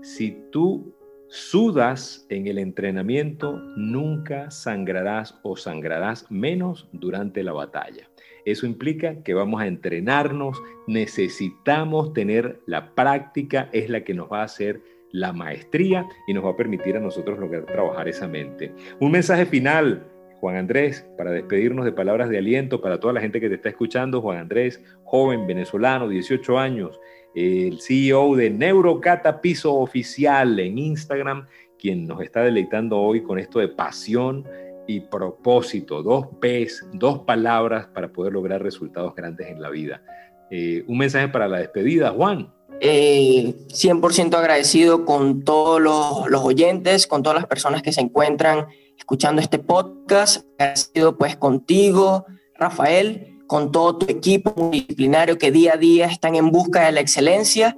si 0.02 0.38
tú 0.50 0.94
sudas 1.28 2.26
en 2.30 2.46
el 2.46 2.58
entrenamiento, 2.58 3.58
nunca 3.76 4.50
sangrarás 4.50 5.38
o 5.42 5.56
sangrarás 5.56 6.30
menos 6.30 6.88
durante 6.92 7.42
la 7.42 7.52
batalla. 7.52 8.08
Eso 8.46 8.66
implica 8.66 9.22
que 9.22 9.34
vamos 9.34 9.60
a 9.60 9.66
entrenarnos, 9.66 10.62
necesitamos 10.86 12.12
tener 12.12 12.60
la 12.66 12.94
práctica, 12.94 13.68
es 13.72 13.90
la 13.90 14.04
que 14.04 14.14
nos 14.14 14.30
va 14.30 14.40
a 14.40 14.44
hacer 14.44 14.82
la 15.14 15.32
maestría 15.32 16.06
y 16.26 16.34
nos 16.34 16.44
va 16.44 16.50
a 16.50 16.56
permitir 16.56 16.96
a 16.96 17.00
nosotros 17.00 17.38
lograr 17.38 17.64
trabajar 17.64 18.08
esa 18.08 18.26
mente. 18.26 18.72
Un 18.98 19.12
mensaje 19.12 19.46
final 19.46 20.04
Juan 20.40 20.56
Andrés, 20.56 21.08
para 21.16 21.30
despedirnos 21.30 21.86
de 21.86 21.92
palabras 21.92 22.28
de 22.28 22.36
aliento 22.36 22.82
para 22.82 23.00
toda 23.00 23.14
la 23.14 23.22
gente 23.22 23.40
que 23.40 23.48
te 23.48 23.54
está 23.54 23.70
escuchando, 23.70 24.20
Juan 24.20 24.36
Andrés, 24.36 24.78
joven 25.04 25.46
venezolano, 25.46 26.06
18 26.06 26.58
años, 26.58 27.00
el 27.34 27.80
CEO 27.80 28.36
de 28.36 28.50
Neurocata 28.50 29.40
Piso 29.40 29.74
Oficial 29.74 30.60
en 30.60 30.76
Instagram, 30.76 31.46
quien 31.78 32.06
nos 32.06 32.20
está 32.20 32.42
deleitando 32.42 33.00
hoy 33.00 33.22
con 33.22 33.38
esto 33.38 33.58
de 33.58 33.68
pasión 33.68 34.44
y 34.86 35.00
propósito, 35.00 36.02
dos 36.02 36.26
P's, 36.42 36.86
dos 36.92 37.20
palabras 37.20 37.86
para 37.86 38.08
poder 38.08 38.34
lograr 38.34 38.62
resultados 38.62 39.14
grandes 39.14 39.46
en 39.46 39.62
la 39.62 39.70
vida. 39.70 40.02
Eh, 40.50 40.84
un 40.86 40.98
mensaje 40.98 41.28
para 41.28 41.48
la 41.48 41.60
despedida, 41.60 42.10
Juan. 42.10 42.52
100% 42.80 44.32
eh, 44.32 44.36
agradecido 44.36 45.04
con 45.04 45.42
todos 45.42 45.80
los, 45.80 46.28
los 46.28 46.42
oyentes, 46.42 47.06
con 47.06 47.22
todas 47.22 47.36
las 47.36 47.46
personas 47.46 47.82
que 47.82 47.92
se 47.92 48.00
encuentran 48.00 48.66
escuchando 48.98 49.40
este 49.40 49.58
podcast. 49.58 50.44
Agradecido 50.58 51.16
pues 51.16 51.36
contigo, 51.36 52.26
Rafael, 52.58 53.38
con 53.46 53.72
todo 53.72 53.98
tu 53.98 54.06
equipo 54.10 54.52
multidisciplinario 54.56 55.38
que 55.38 55.50
día 55.50 55.74
a 55.74 55.76
día 55.76 56.06
están 56.06 56.34
en 56.34 56.50
busca 56.50 56.86
de 56.86 56.92
la 56.92 57.00
excelencia 57.00 57.76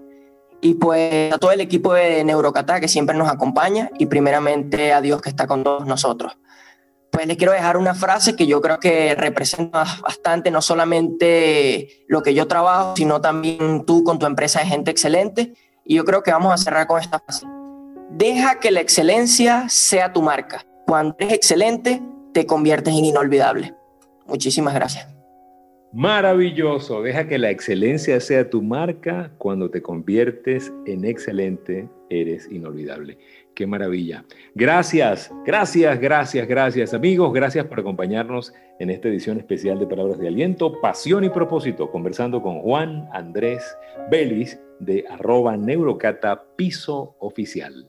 y 0.60 0.74
pues 0.74 1.32
a 1.32 1.38
todo 1.38 1.52
el 1.52 1.60
equipo 1.60 1.92
de 1.92 2.24
Neurocatá 2.24 2.80
que 2.80 2.88
siempre 2.88 3.16
nos 3.16 3.28
acompaña 3.28 3.90
y 3.98 4.06
primeramente 4.06 4.92
a 4.92 5.00
Dios 5.00 5.20
que 5.20 5.28
está 5.28 5.46
con 5.46 5.62
todos 5.62 5.86
nosotros. 5.86 6.36
Pues 7.16 7.26
les 7.28 7.38
quiero 7.38 7.54
dejar 7.54 7.78
una 7.78 7.94
frase 7.94 8.36
que 8.36 8.46
yo 8.46 8.60
creo 8.60 8.78
que 8.78 9.14
representa 9.14 9.86
bastante 10.02 10.50
no 10.50 10.60
solamente 10.60 12.04
lo 12.08 12.22
que 12.22 12.34
yo 12.34 12.46
trabajo, 12.46 12.94
sino 12.94 13.22
también 13.22 13.86
tú 13.86 14.04
con 14.04 14.18
tu 14.18 14.26
empresa 14.26 14.60
de 14.60 14.66
gente 14.66 14.90
excelente. 14.90 15.54
Y 15.82 15.94
yo 15.94 16.04
creo 16.04 16.22
que 16.22 16.30
vamos 16.30 16.52
a 16.52 16.58
cerrar 16.58 16.86
con 16.86 17.00
esta 17.00 17.18
frase. 17.18 17.46
Deja 18.10 18.60
que 18.60 18.70
la 18.70 18.82
excelencia 18.82 19.66
sea 19.70 20.12
tu 20.12 20.20
marca. 20.20 20.66
Cuando 20.86 21.16
eres 21.18 21.32
excelente, 21.32 22.02
te 22.34 22.44
conviertes 22.44 22.92
en 22.92 23.06
inolvidable. 23.06 23.74
Muchísimas 24.26 24.74
gracias. 24.74 25.08
Maravilloso. 25.94 27.00
Deja 27.00 27.26
que 27.26 27.38
la 27.38 27.48
excelencia 27.48 28.20
sea 28.20 28.50
tu 28.50 28.60
marca. 28.60 29.32
Cuando 29.38 29.70
te 29.70 29.80
conviertes 29.80 30.70
en 30.84 31.06
excelente, 31.06 31.88
eres 32.10 32.46
inolvidable. 32.52 33.16
Qué 33.56 33.66
maravilla. 33.66 34.22
Gracias, 34.54 35.32
gracias, 35.46 35.98
gracias, 35.98 36.46
gracias 36.46 36.92
amigos. 36.92 37.32
Gracias 37.32 37.64
por 37.64 37.80
acompañarnos 37.80 38.52
en 38.78 38.90
esta 38.90 39.08
edición 39.08 39.38
especial 39.38 39.78
de 39.78 39.86
Palabras 39.86 40.18
de 40.18 40.28
Aliento, 40.28 40.78
Pasión 40.82 41.24
y 41.24 41.30
Propósito, 41.30 41.90
conversando 41.90 42.42
con 42.42 42.60
Juan 42.60 43.08
Andrés 43.14 43.64
Belis 44.10 44.60
de 44.78 45.06
arroba 45.08 45.56
neurocata 45.56 46.44
piso 46.54 47.16
oficial. 47.18 47.86